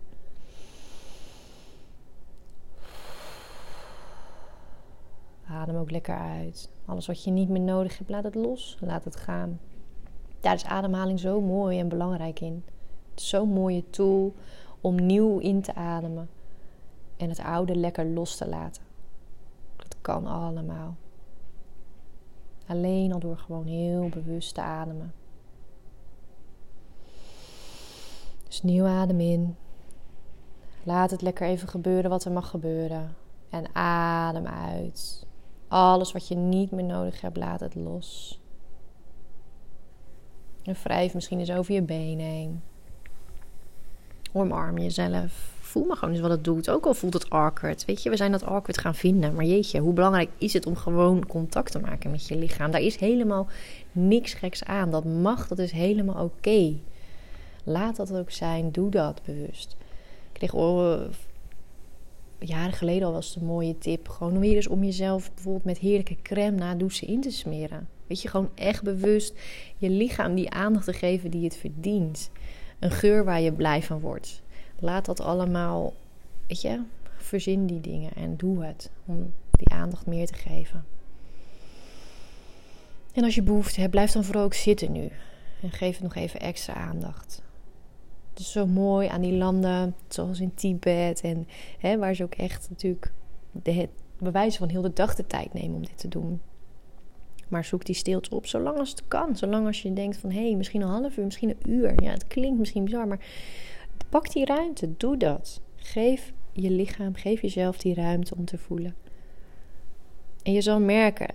Adem 5.66 5.80
ook 5.80 5.92
lekker 5.92 6.16
uit. 6.16 6.70
Alles 6.86 7.08
wat 7.08 7.24
je 7.24 7.32
niet 7.32 7.50
meer 7.50 7.62
nodig 7.62 7.98
hebt, 7.98 8.10
laat 8.10 8.24
het 8.24 8.36
los. 8.36 8.78
Laat 8.80 9.04
het 9.04 9.16
gaan. 9.16 9.60
Daar 10.40 10.54
is 10.54 10.66
ademhaling 10.66 11.20
zo 11.20 11.42
mooi 11.42 11.80
en 11.80 11.88
belangrijk 11.88 12.40
in. 12.40 12.64
Zo'n 13.16 13.50
mooie 13.50 13.90
tool 13.90 14.34
om 14.82 15.06
nieuw 15.06 15.40
in 15.40 15.62
te 15.62 15.76
ademen 15.76 16.30
en 17.18 17.30
het 17.30 17.40
oude 17.40 17.76
lekker 17.76 18.06
los 18.06 18.36
te 18.36 18.48
laten. 18.48 18.84
Dat 19.76 19.96
kan 20.02 20.28
allemaal. 20.28 20.96
Alleen 22.68 23.14
al 23.14 23.20
door 23.20 23.38
gewoon 23.38 23.66
heel 23.66 24.10
bewust 24.10 24.54
te 24.54 24.62
ademen. 24.62 25.14
Dus 28.48 28.64
nieuw 28.64 28.86
adem 28.86 29.20
in. 29.20 29.56
Laat 30.84 31.12
het 31.12 31.22
lekker 31.22 31.48
even 31.48 31.68
gebeuren 31.68 32.10
wat 32.10 32.26
er 32.26 32.32
mag 32.32 32.50
gebeuren. 32.50 33.16
En 33.50 33.76
adem 33.76 34.48
uit. 34.48 35.25
Alles 35.76 36.12
wat 36.12 36.28
je 36.28 36.36
niet 36.36 36.72
meer 36.72 36.84
nodig 36.84 37.22
hebt, 37.22 37.38
laat 37.38 37.60
het 37.60 37.76
los. 37.76 38.40
En 40.64 40.76
wrijf 40.84 41.14
misschien 41.14 41.40
eens 41.40 41.52
over 41.52 41.74
je 41.74 41.82
benen 41.82 42.26
heen. 42.26 42.62
Omarm 44.32 44.78
jezelf. 44.78 45.54
Voel 45.60 45.86
maar 45.86 45.98
gewoon 45.98 46.14
eens 46.14 46.24
wat 46.24 46.32
het 46.32 46.44
doet. 46.44 46.70
Ook 46.70 46.86
al 46.86 46.94
voelt 46.94 47.14
het 47.14 47.30
awkward. 47.30 47.86
Weet 47.86 48.04
je, 48.04 48.10
we 48.10 48.16
zijn 48.16 48.32
dat 48.32 48.44
awkward 48.44 48.78
gaan 48.78 48.96
vinden. 48.96 49.36
Maar 49.36 49.46
jeetje, 49.46 49.80
hoe 49.80 49.94
belangrijk 49.94 50.30
is 50.38 50.54
het 50.54 50.66
om 50.66 50.76
gewoon 50.76 51.26
contact 51.28 51.72
te 51.72 51.80
maken 51.80 52.12
met 52.12 52.28
je 52.28 52.36
lichaam? 52.36 52.72
Daar 52.72 52.82
is 52.82 52.98
helemaal 52.98 53.48
niks 53.92 54.34
geks 54.34 54.64
aan. 54.64 54.92
Dat 54.92 55.06
mag, 55.06 55.48
dat 55.48 55.60
is 55.60 55.72
helemaal 55.72 56.24
oké. 56.24 56.74
Laat 57.64 57.96
dat 57.96 58.14
ook 58.14 58.32
zijn. 58.32 58.72
Doe 58.72 58.90
dat 58.90 59.22
bewust. 59.26 59.76
Ik 60.32 60.34
kreeg 60.34 60.54
jaren 62.40 62.74
geleden 62.74 63.08
al 63.08 63.14
was 63.14 63.28
het 63.28 63.36
een 63.36 63.48
mooie 63.48 63.78
tip. 63.78 64.10
Gewoon 64.10 64.40
weer 64.40 64.56
eens 64.56 64.68
om 64.68 64.84
jezelf 64.84 65.34
bijvoorbeeld 65.34 65.64
met 65.64 65.78
heerlijke 65.78 66.22
crème 66.22 66.58
na 66.58 66.76
douchen 66.76 67.08
in 67.08 67.22
te 67.22 67.32
smeren. 67.32 67.88
Weet 68.08 68.22
je, 68.22 68.28
gewoon 68.28 68.50
echt 68.56 68.84
bewust 68.84 69.34
je 69.78 69.90
lichaam 69.90 70.36
die 70.36 70.50
aandacht 70.50 70.86
te 70.86 70.94
geven 70.94 71.32
die 71.32 71.44
het 71.44 71.58
verdient. 71.58 72.32
Een 72.80 72.92
geur 72.92 73.24
waar 73.26 73.42
je 73.42 73.54
blij 73.54 73.84
van 73.84 74.00
wordt. 74.00 74.42
Laat 74.80 75.06
dat 75.06 75.20
allemaal, 75.20 75.94
weet 76.48 76.62
je, 76.62 76.82
verzin 77.18 77.66
die 77.66 77.82
dingen 77.82 78.14
en 78.16 78.38
doe 78.38 78.66
het 78.66 78.92
om 79.06 79.34
die 79.52 79.70
aandacht 79.70 80.06
meer 80.06 80.26
te 80.26 80.34
geven. 80.34 80.86
En 83.14 83.24
als 83.24 83.36
je 83.36 83.42
behoefte 83.42 83.80
hebt, 83.80 83.92
blijf 83.92 84.12
dan 84.12 84.24
vooral 84.24 84.44
ook 84.44 84.54
zitten 84.54 84.92
nu. 84.92 85.10
En 85.62 85.72
geef 85.72 85.94
het 85.94 86.04
nog 86.04 86.16
even 86.16 86.40
extra 86.40 86.74
aandacht. 86.74 87.44
Het 88.36 88.44
is 88.44 88.52
zo 88.52 88.66
mooi 88.66 89.08
aan 89.08 89.22
die 89.22 89.34
landen, 89.34 89.96
zoals 90.08 90.40
in 90.40 90.54
Tibet. 90.54 91.22
En 91.22 91.48
hè, 91.80 91.98
waar 91.98 92.16
ze 92.16 92.24
ook 92.24 92.36
echt 92.36 92.70
natuurlijk 92.70 93.12
de 93.52 93.90
bewijzen 94.18 94.60
van 94.60 94.70
heel 94.70 94.82
de 94.82 94.94
dag 94.94 95.16
de 95.16 95.28
tijd 95.28 95.54
nemen 95.54 95.76
om 95.76 95.86
dit 95.86 95.98
te 95.98 96.08
doen. 96.08 96.42
Maar 97.48 97.66
zoek 97.66 97.86
die 97.86 97.96
stilte 97.96 98.36
op 98.36 98.46
zolang 98.46 98.78
als 98.78 98.90
het 98.90 99.04
kan. 99.08 99.38
Zolang 99.38 99.66
als 99.68 99.82
je 99.82 99.94
denkt 99.94 100.18
van 100.18 100.32
hé, 100.32 100.46
hey, 100.48 100.56
misschien 100.56 100.82
een 100.82 100.88
half 100.88 101.18
uur, 101.18 101.26
misschien 101.26 101.50
een 101.50 101.72
uur. 101.72 102.04
Ja, 102.04 102.12
het 102.12 102.28
klinkt 102.28 102.60
misschien 102.60 102.84
bizar, 102.84 103.08
maar 103.08 103.26
pak 104.10 104.32
die 104.32 104.46
ruimte. 104.46 104.90
Doe 104.98 105.18
dat. 105.18 105.62
Geef 105.76 106.34
je 106.52 106.72
lichaam, 106.72 107.16
geef 107.16 107.42
jezelf 107.42 107.78
die 107.78 107.94
ruimte 107.94 108.36
om 108.36 108.46
te 108.46 108.58
voelen. 108.58 108.96
En 110.44 110.54
je 110.54 110.62
zal 110.62 110.80
merken, 110.80 111.34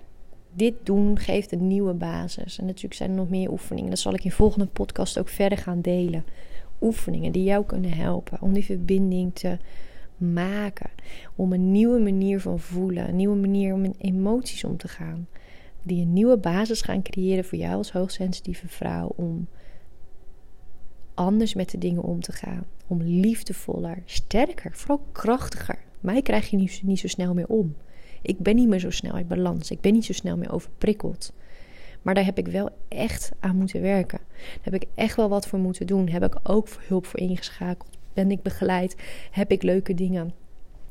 dit 0.53 0.75
doen 0.83 1.19
geeft 1.19 1.53
een 1.53 1.67
nieuwe 1.67 1.93
basis. 1.93 2.59
En 2.59 2.67
natuurlijk 2.67 2.95
zijn 2.95 3.11
er 3.11 3.17
nog 3.17 3.29
meer 3.29 3.51
oefeningen. 3.51 3.91
Dat 3.91 3.99
zal 3.99 4.15
ik 4.15 4.25
in 4.25 4.33
volgende 4.33 4.67
podcast 4.67 5.19
ook 5.19 5.29
verder 5.29 5.59
gaan 5.59 5.81
delen. 5.81 6.25
Oefeningen 6.81 7.33
die 7.33 7.45
jou 7.45 7.65
kunnen 7.65 7.93
helpen 7.93 8.43
om 8.43 8.53
die 8.53 8.65
verbinding 8.65 9.35
te 9.35 9.59
maken. 10.17 10.91
Om 11.37 11.53
een 11.53 11.73
nieuwe 11.73 12.01
manier 12.01 12.41
van 12.41 12.59
voelen, 12.59 13.09
een 13.09 13.17
nieuwe 13.17 13.37
manier 13.37 13.75
om 13.75 13.81
met 13.81 13.95
emoties 13.99 14.65
om 14.65 14.77
te 14.77 14.89
gaan 14.89 15.27
die 15.83 16.03
een 16.03 16.13
nieuwe 16.13 16.37
basis 16.37 16.83
gaan 16.83 17.03
creëren 17.03 17.45
voor 17.45 17.59
jou 17.59 17.77
als 17.77 17.93
hoogsensitieve 17.93 18.69
vrouw 18.69 19.13
om 19.17 19.49
anders 21.15 21.55
met 21.55 21.71
de 21.71 21.79
dingen 21.79 22.03
om 22.03 22.21
te 22.21 22.33
gaan. 22.33 22.65
Om 22.87 23.03
liefdevoller, 23.03 24.03
sterker, 24.05 24.71
vooral 24.75 25.07
krachtiger. 25.13 25.79
Mij 26.01 26.23
krijg 26.23 26.51
je 26.51 26.57
niet, 26.57 26.81
niet 26.85 26.99
zo 26.99 27.09
snel 27.09 27.35
meer 27.35 27.47
om. 27.47 27.77
Ik 28.23 28.39
ben 28.39 28.55
niet 28.55 28.69
meer 28.69 28.79
zo 28.79 28.91
snel 28.91 29.13
uit 29.13 29.29
balans. 29.29 29.71
Ik 29.71 29.81
ben 29.81 29.93
niet 29.93 30.05
zo 30.05 30.13
snel 30.13 30.37
meer 30.37 30.53
overprikkeld. 30.53 31.33
Maar 32.03 32.15
daar 32.15 32.25
heb 32.25 32.39
ik 32.39 32.47
wel 32.47 32.69
echt 32.89 33.33
aan 33.41 33.57
moeten 33.57 33.81
werken. 33.81 34.21
Daar 34.37 34.73
heb 34.73 34.75
ik 34.75 34.89
echt 34.95 35.17
wel 35.17 35.29
wat 35.29 35.47
voor 35.47 35.59
moeten 35.59 35.87
doen. 35.87 36.09
Heb 36.09 36.25
ik 36.25 36.39
ook 36.43 36.69
hulp 36.79 37.07
voor 37.07 37.21
ingeschakeld. 37.21 37.99
Ben 38.13 38.31
ik 38.31 38.43
begeleid? 38.43 38.97
Heb 39.31 39.51
ik 39.51 39.63
leuke 39.63 39.95
dingen 39.95 40.33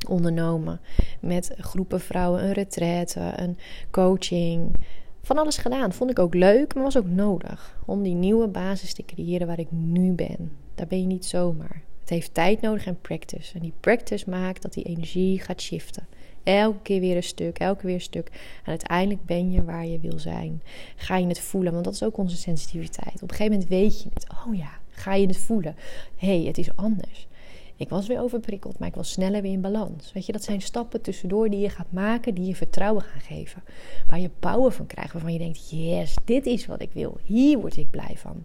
ondernomen. 0.08 0.80
Met 1.20 1.54
groepen 1.58 2.00
vrouwen, 2.00 2.44
een 2.44 2.54
retraite, 2.54 3.34
een 3.36 3.58
coaching. 3.92 4.76
Van 5.22 5.38
alles 5.38 5.58
gedaan. 5.58 5.94
Vond 5.94 6.12
ik 6.12 6.20
ook 6.20 6.34
leuk, 6.34 6.74
maar 6.74 6.84
was 6.84 6.98
ook 6.98 7.10
nodig. 7.10 7.80
Om 7.86 8.04
die 8.04 8.16
nieuwe 8.16 8.48
basis 8.48 8.94
te 8.94 9.06
creëren 9.06 9.48
waar 9.48 9.60
ik 9.60 9.72
nu 9.72 10.12
ben. 10.12 10.52
Daar 10.76 10.88
ben 10.88 11.00
je 11.02 11.08
niet 11.08 11.26
zomaar. 11.26 11.82
Het 12.00 12.10
heeft 12.10 12.34
tijd 12.34 12.62
nodig 12.62 12.86
en 12.86 13.02
practice. 13.02 13.54
En 13.54 13.62
die 13.62 13.74
practice 13.80 14.30
maakt 14.30 14.62
dat 14.62 14.74
die 14.74 14.84
energie 14.84 15.40
gaat 15.40 15.62
shiften. 15.62 16.08
Elke 16.44 16.80
keer 16.82 17.00
weer 17.00 17.16
een 17.16 17.24
stuk, 17.24 17.60
elke 17.60 17.86
weer 17.86 17.96
een 17.96 18.02
stuk. 18.02 18.28
En 18.64 18.70
uiteindelijk 18.70 19.26
ben 19.26 19.52
je 19.52 19.64
waar 19.64 19.86
je 19.86 20.00
wil 20.00 20.20
zijn. 20.20 20.62
Ga 20.96 21.18
je 21.18 21.28
het 21.28 21.40
voelen, 21.40 21.72
want 21.74 21.86
dat 21.86 21.94
is 21.94 22.04
ook 22.04 22.18
onze 22.18 22.38
sensitiviteit. 22.38 23.22
Op 23.22 23.30
een 23.30 23.36
gegeven 23.36 23.52
moment 23.52 23.70
weet 23.70 24.02
je 24.02 24.10
het. 24.14 24.28
Oh 24.48 24.56
ja, 24.56 24.80
ga 24.90 25.14
je 25.14 25.28
het 25.28 25.38
voelen. 25.38 25.76
Hé, 26.16 26.38
hey, 26.38 26.48
het 26.48 26.58
is 26.58 26.76
anders. 26.76 27.28
Ik 27.76 27.90
was 27.90 28.08
weer 28.08 28.22
overprikkeld, 28.22 28.80
maar 28.80 28.88
ik 28.88 28.96
was 28.96 29.12
sneller 29.12 29.42
weer 29.42 29.52
in 29.52 29.62
balans. 29.62 30.12
Weet 30.14 30.26
je, 30.26 30.32
dat 30.32 30.44
zijn 30.44 30.62
stappen 30.62 31.02
tussendoor 31.02 31.50
die 31.50 31.60
je 31.60 31.70
gaat 31.70 31.92
maken, 31.92 32.34
die 32.36 32.46
je 32.46 32.56
vertrouwen 32.56 33.04
gaan 33.04 33.22
geven. 33.22 33.64
Waar 34.08 34.20
je 34.20 34.30
power 34.40 34.72
van 34.72 34.88
krijgt, 34.88 35.14
waarvan 35.14 35.34
je 35.34 35.40
denkt: 35.40 35.70
yes, 35.70 36.16
dit 36.26 36.46
is 36.46 36.66
wat 36.66 36.82
ik 36.82 36.92
wil. 36.94 37.18
Hier 37.24 37.60
word 37.60 37.78
ik 37.78 37.90
blij 37.90 38.16
van. 38.16 38.44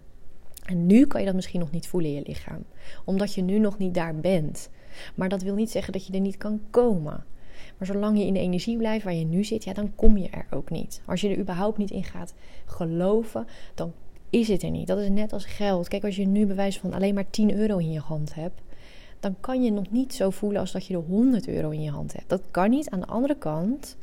En 0.64 0.86
nu 0.86 1.06
kan 1.06 1.20
je 1.20 1.26
dat 1.26 1.34
misschien 1.34 1.60
nog 1.60 1.70
niet 1.70 1.86
voelen 1.86 2.10
in 2.10 2.16
je 2.16 2.22
lichaam, 2.26 2.64
omdat 3.04 3.34
je 3.34 3.42
nu 3.42 3.58
nog 3.58 3.78
niet 3.78 3.94
daar 3.94 4.14
bent. 4.14 4.70
Maar 5.14 5.28
dat 5.28 5.42
wil 5.42 5.54
niet 5.54 5.70
zeggen 5.70 5.92
dat 5.92 6.06
je 6.06 6.12
er 6.12 6.20
niet 6.20 6.36
kan 6.36 6.60
komen. 6.70 7.24
Maar 7.78 7.86
zolang 7.86 8.18
je 8.18 8.26
in 8.26 8.32
de 8.32 8.40
energie 8.40 8.76
blijft 8.76 9.04
waar 9.04 9.14
je 9.14 9.24
nu 9.24 9.44
zit, 9.44 9.64
ja, 9.64 9.72
dan 9.72 9.94
kom 9.94 10.16
je 10.16 10.28
er 10.28 10.46
ook 10.50 10.70
niet. 10.70 11.02
Als 11.06 11.20
je 11.20 11.28
er 11.28 11.38
überhaupt 11.38 11.78
niet 11.78 11.90
in 11.90 12.04
gaat 12.04 12.34
geloven, 12.64 13.46
dan 13.74 13.92
is 14.30 14.48
het 14.48 14.62
er 14.62 14.70
niet. 14.70 14.86
Dat 14.86 14.98
is 14.98 15.08
net 15.08 15.32
als 15.32 15.44
geld. 15.44 15.88
Kijk, 15.88 16.04
als 16.04 16.16
je 16.16 16.26
nu 16.26 16.46
bewijs 16.46 16.78
van 16.78 16.92
alleen 16.92 17.14
maar 17.14 17.30
10 17.30 17.54
euro 17.54 17.78
in 17.78 17.92
je 17.92 18.00
hand 18.00 18.34
hebt, 18.34 18.60
dan 19.20 19.36
kan 19.40 19.62
je 19.62 19.70
nog 19.70 19.90
niet 19.90 20.14
zo 20.14 20.30
voelen 20.30 20.60
als 20.60 20.72
dat 20.72 20.86
je 20.86 20.94
er 20.94 21.00
100 21.00 21.48
euro 21.48 21.70
in 21.70 21.82
je 21.82 21.90
hand 21.90 22.12
hebt. 22.12 22.28
Dat 22.28 22.42
kan 22.50 22.70
niet. 22.70 22.90
Aan 22.90 23.00
de 23.00 23.06
andere 23.06 23.36
kant, 23.36 23.96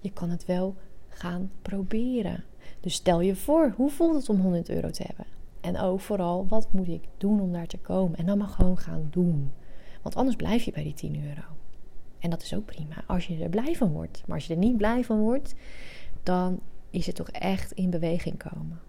je 0.00 0.12
kan 0.12 0.30
het 0.30 0.44
wel 0.44 0.74
gaan 1.08 1.50
proberen. 1.62 2.44
Dus 2.80 2.94
stel 2.94 3.20
je 3.20 3.36
voor, 3.36 3.72
hoe 3.76 3.90
voelt 3.90 4.14
het 4.14 4.28
om 4.28 4.40
100 4.40 4.68
euro 4.68 4.90
te 4.90 5.02
hebben? 5.06 5.26
En 5.60 5.78
ook 5.78 6.00
vooral, 6.00 6.46
wat 6.48 6.72
moet 6.72 6.88
ik 6.88 7.02
doen 7.16 7.40
om 7.40 7.52
daar 7.52 7.66
te 7.66 7.78
komen? 7.78 8.18
En 8.18 8.26
dan 8.26 8.38
maar 8.38 8.48
gewoon 8.48 8.78
gaan 8.78 9.08
doen. 9.10 9.52
Want 10.02 10.16
anders 10.16 10.36
blijf 10.36 10.62
je 10.62 10.72
bij 10.72 10.82
die 10.82 10.94
10 10.94 11.22
euro. 11.28 11.55
En 12.26 12.32
dat 12.32 12.42
is 12.42 12.54
ook 12.54 12.64
prima, 12.64 13.04
als 13.06 13.26
je 13.26 13.42
er 13.42 13.48
blij 13.48 13.74
van 13.74 13.92
wordt. 13.92 14.22
Maar 14.26 14.36
als 14.36 14.46
je 14.46 14.52
er 14.52 14.58
niet 14.58 14.76
blij 14.76 15.04
van 15.04 15.18
wordt, 15.18 15.54
dan 16.22 16.60
is 16.90 17.06
het 17.06 17.14
toch 17.14 17.30
echt 17.30 17.72
in 17.72 17.90
beweging 17.90 18.38
komen. 18.38 18.80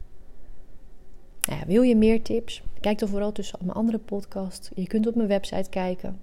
Nou 1.41 1.59
ja, 1.59 1.65
wil 1.65 1.81
je 1.81 1.95
meer 1.95 2.21
tips? 2.21 2.61
Kijk 2.79 2.99
dan 2.99 3.09
vooral 3.09 3.31
tussen 3.31 3.59
mijn 3.61 3.77
andere 3.77 3.97
podcast. 3.97 4.71
Je 4.75 4.87
kunt 4.87 5.07
op 5.07 5.15
mijn 5.15 5.27
website 5.27 5.69
kijken. 5.69 6.19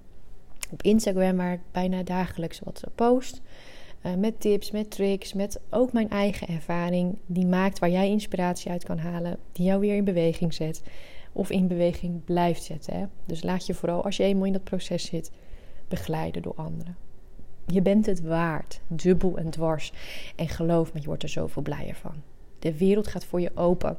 Op 0.71 0.81
Instagram, 0.83 1.37
waar 1.37 1.53
ik 1.53 1.59
bijna 1.71 2.03
dagelijks 2.03 2.59
wat 2.59 2.83
post. 2.95 3.41
Uh, 4.05 4.15
met 4.15 4.39
tips, 4.39 4.71
met 4.71 4.91
tricks, 4.91 5.33
met 5.33 5.59
ook 5.69 5.93
mijn 5.93 6.09
eigen 6.09 6.47
ervaring. 6.47 7.17
Die 7.25 7.45
maakt 7.45 7.79
waar 7.79 7.89
jij 7.89 8.09
inspiratie 8.09 8.71
uit 8.71 8.83
kan 8.83 8.97
halen. 8.97 9.37
Die 9.51 9.65
jou 9.65 9.79
weer 9.79 9.95
in 9.95 10.03
beweging 10.03 10.53
zet. 10.53 10.81
Of 11.31 11.49
in 11.49 11.67
beweging 11.67 12.23
blijft 12.23 12.63
zetten. 12.63 12.99
Hè? 12.99 13.05
Dus 13.25 13.43
laat 13.43 13.65
je 13.65 13.73
vooral, 13.73 14.03
als 14.03 14.17
je 14.17 14.23
eenmaal 14.23 14.45
in 14.45 14.53
dat 14.53 14.63
proces 14.63 15.05
zit, 15.05 15.31
begeleiden 15.87 16.41
door 16.41 16.55
anderen. 16.55 17.04
Je 17.65 17.81
bent 17.81 18.05
het 18.05 18.21
waard. 18.21 18.81
Dubbel 18.87 19.37
en 19.37 19.49
dwars. 19.49 19.93
En 20.35 20.47
geloof 20.49 20.93
me, 20.93 20.99
je 20.99 21.05
wordt 21.05 21.23
er 21.23 21.29
zoveel 21.29 21.61
blijer 21.61 21.95
van. 21.95 22.13
De 22.59 22.77
wereld 22.77 23.07
gaat 23.07 23.25
voor 23.25 23.41
je 23.41 23.51
open. 23.55 23.97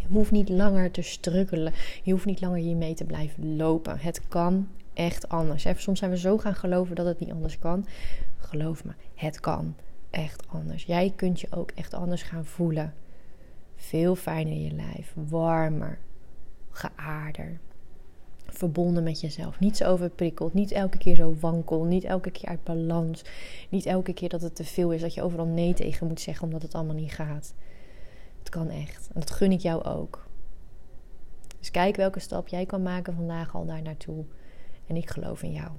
Je 0.00 0.06
hoeft 0.08 0.30
niet 0.30 0.48
langer 0.48 0.90
te 0.90 1.02
struggelen. 1.02 1.72
Je 2.02 2.12
hoeft 2.12 2.24
niet 2.24 2.40
langer 2.40 2.58
hiermee 2.58 2.94
te 2.94 3.04
blijven 3.04 3.56
lopen. 3.56 3.98
Het 3.98 4.28
kan 4.28 4.68
echt 4.92 5.28
anders. 5.28 5.66
Soms 5.76 5.98
zijn 5.98 6.10
we 6.10 6.18
zo 6.18 6.38
gaan 6.38 6.54
geloven 6.54 6.96
dat 6.96 7.06
het 7.06 7.18
niet 7.18 7.32
anders 7.32 7.58
kan. 7.58 7.86
Geloof 8.38 8.84
me, 8.84 8.92
het 9.14 9.40
kan 9.40 9.74
echt 10.10 10.48
anders. 10.48 10.84
Jij 10.84 11.12
kunt 11.16 11.40
je 11.40 11.46
ook 11.50 11.70
echt 11.70 11.94
anders 11.94 12.22
gaan 12.22 12.44
voelen. 12.44 12.94
Veel 13.76 14.16
fijner 14.16 14.52
in 14.52 14.62
je 14.62 14.72
lijf, 14.72 15.14
warmer, 15.14 15.98
geaarder. 16.70 17.60
Verbonden 18.52 19.02
met 19.02 19.20
jezelf. 19.20 19.60
Niet 19.60 19.76
zo 19.76 19.84
overprikkeld. 19.84 20.54
Niet 20.54 20.72
elke 20.72 20.98
keer 20.98 21.14
zo 21.14 21.34
wankel. 21.40 21.84
Niet 21.84 22.04
elke 22.04 22.30
keer 22.30 22.48
uit 22.48 22.64
balans. 22.64 23.24
Niet 23.68 23.86
elke 23.86 24.12
keer 24.12 24.28
dat 24.28 24.42
het 24.42 24.54
te 24.54 24.64
veel 24.64 24.92
is. 24.92 25.00
Dat 25.00 25.14
je 25.14 25.22
overal 25.22 25.46
nee 25.46 25.74
tegen 25.74 26.06
moet 26.06 26.20
zeggen 26.20 26.44
omdat 26.44 26.62
het 26.62 26.74
allemaal 26.74 26.94
niet 26.94 27.12
gaat. 27.12 27.54
Het 28.38 28.48
kan 28.48 28.70
echt. 28.70 29.08
En 29.14 29.20
dat 29.20 29.30
gun 29.30 29.52
ik 29.52 29.60
jou 29.60 29.84
ook. 29.84 30.26
Dus 31.58 31.70
kijk 31.70 31.96
welke 31.96 32.20
stap 32.20 32.48
jij 32.48 32.66
kan 32.66 32.82
maken 32.82 33.14
vandaag 33.14 33.54
al 33.54 33.66
daar 33.66 33.82
naartoe. 33.82 34.24
En 34.86 34.96
ik 34.96 35.10
geloof 35.10 35.42
in 35.42 35.52
jou. 35.52 35.70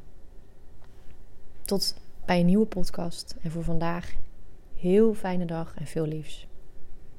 Tot 1.62 1.96
bij 2.26 2.40
een 2.40 2.46
nieuwe 2.46 2.66
podcast. 2.66 3.36
En 3.42 3.52
voor 3.52 3.64
vandaag 3.64 4.14
heel 4.76 5.14
fijne 5.14 5.46
dag 5.46 5.76
en 5.76 5.88
veel 5.88 6.06
liefs. 6.06 6.48